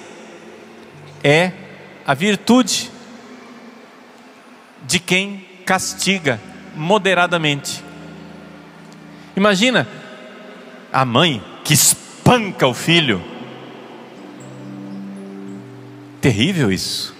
[1.23, 1.51] é
[2.07, 2.89] a virtude
[4.87, 6.39] de quem castiga
[6.75, 7.83] moderadamente.
[9.35, 9.87] Imagina
[10.93, 13.34] a mãe que espanca o filho
[16.26, 17.13] terrível isso.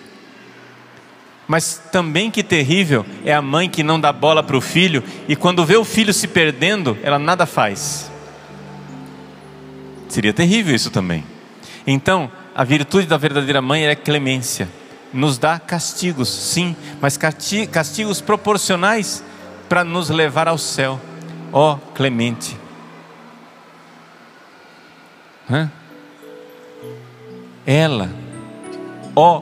[1.48, 5.36] Mas também que terrível é a mãe que não dá bola para o filho e
[5.36, 8.12] quando vê o filho se perdendo, ela nada faz.
[10.10, 11.24] Seria terrível isso também.
[11.86, 14.68] Então, a virtude da verdadeira mãe é clemência.
[15.14, 19.24] Nos dá castigos, sim, mas castigos proporcionais
[19.70, 21.00] para nos levar ao céu.
[21.54, 22.58] Ó oh, clemente.
[25.48, 25.72] Hã?
[27.68, 28.25] Ela
[29.16, 29.42] ó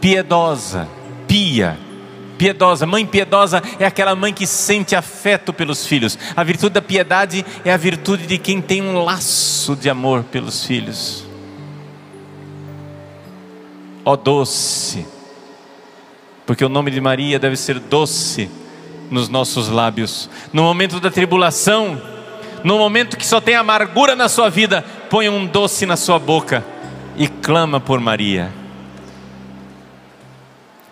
[0.00, 0.88] piedosa,
[1.26, 1.78] pia,
[2.38, 2.86] piedosa.
[2.86, 6.18] Mãe piedosa é aquela mãe que sente afeto pelos filhos.
[6.34, 10.64] A virtude da piedade é a virtude de quem tem um laço de amor pelos
[10.64, 11.24] filhos.
[14.04, 15.06] Ó doce,
[16.46, 18.48] porque o nome de Maria deve ser doce
[19.10, 20.30] nos nossos lábios.
[20.50, 22.00] No momento da tribulação,
[22.64, 26.64] no momento que só tem amargura na sua vida, põe um doce na sua boca
[27.18, 28.57] e clama por Maria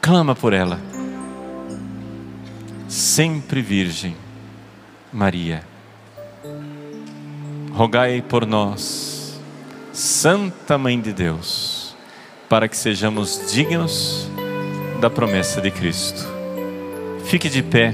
[0.06, 0.78] clama por ela.
[2.86, 4.16] Sempre Virgem
[5.12, 5.64] Maria,
[7.72, 9.40] rogai por nós,
[9.92, 11.96] Santa Mãe de Deus,
[12.48, 14.30] para que sejamos dignos
[15.00, 16.24] da promessa de Cristo.
[17.24, 17.92] Fique de pé.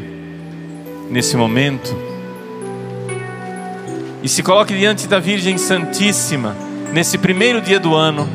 [1.08, 1.94] nesse momento
[4.22, 6.56] e se coloque diante da Virgem Santíssima
[6.92, 8.28] nesse primeiro dia do ano,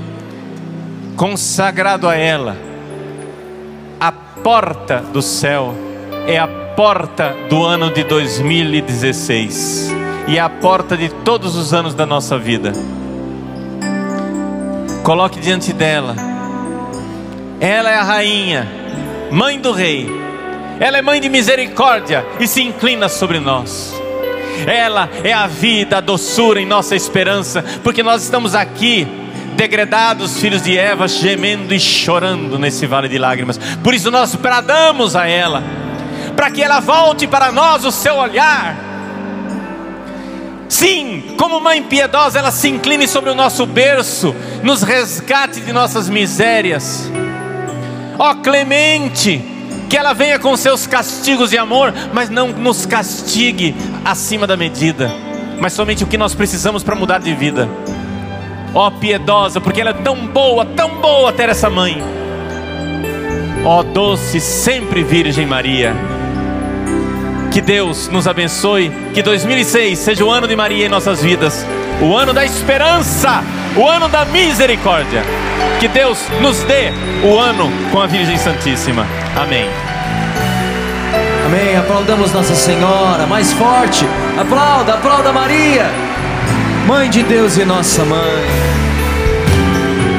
[1.16, 2.67] consagrado a ela.
[4.44, 5.74] Porta do céu
[6.28, 9.96] é a porta do ano de 2016
[10.28, 12.72] e é a porta de todos os anos da nossa vida.
[15.04, 16.16] Coloque diante dela.
[17.60, 18.68] Ela é a rainha,
[19.32, 20.08] mãe do rei.
[20.80, 23.94] Ela é mãe de misericórdia e se inclina sobre nós.
[24.66, 29.08] Ela é a vida, a doçura em nossa esperança, porque nós estamos aqui
[29.58, 33.60] degredados, filhos de Eva, gemendo e chorando nesse vale de lágrimas.
[33.84, 35.64] Por isso nós bradamos a ela,
[36.36, 38.78] para que ela volte para nós o seu olhar.
[40.70, 46.08] Sim, como mãe piedosa, ela se incline sobre o nosso berço, nos resgate de nossas
[46.08, 47.12] misérias.
[48.20, 49.44] Ó clemente,
[49.90, 55.12] que ela venha com seus castigos de amor, mas não nos castigue acima da medida,
[55.60, 57.68] mas somente o que nós precisamos para mudar de vida.
[58.74, 62.04] Ó piedosa, porque ela é tão boa, tão boa ter essa mãe.
[63.66, 65.96] Ó doce, sempre Virgem Maria.
[67.52, 71.66] Que Deus nos abençoe, que 2006 seja o ano de Maria em nossas vidas,
[72.02, 73.44] o ano da esperança,
[73.76, 75.24] o ano da misericórdia.
[75.80, 76.92] Que Deus nos dê
[77.24, 79.08] o ano com a Virgem Santíssima.
[79.36, 79.68] Amém.
[81.46, 81.78] Amém.
[81.78, 84.06] Aplaudamos Nossa Senhora mais forte.
[84.38, 85.90] Aplauda, aplauda Maria,
[86.88, 88.46] Mãe de Deus e nossa mãe.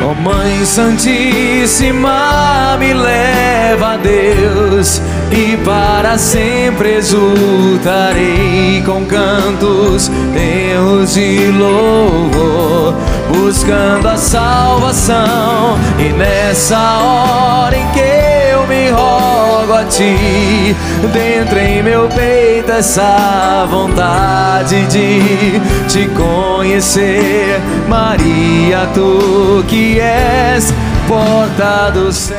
[0.05, 5.01] Ó oh, Mãe Santíssima, me leva a Deus
[5.33, 12.95] e para sempre exultarei com cantos, terros de louvor,
[13.33, 15.79] buscando a salvação.
[15.99, 18.38] E nessa hora em que
[18.69, 20.77] me rogo a ti,
[21.13, 30.73] dentro em meu peito essa vontade de te conhecer, Maria, tu que és
[31.09, 32.39] porta do céu.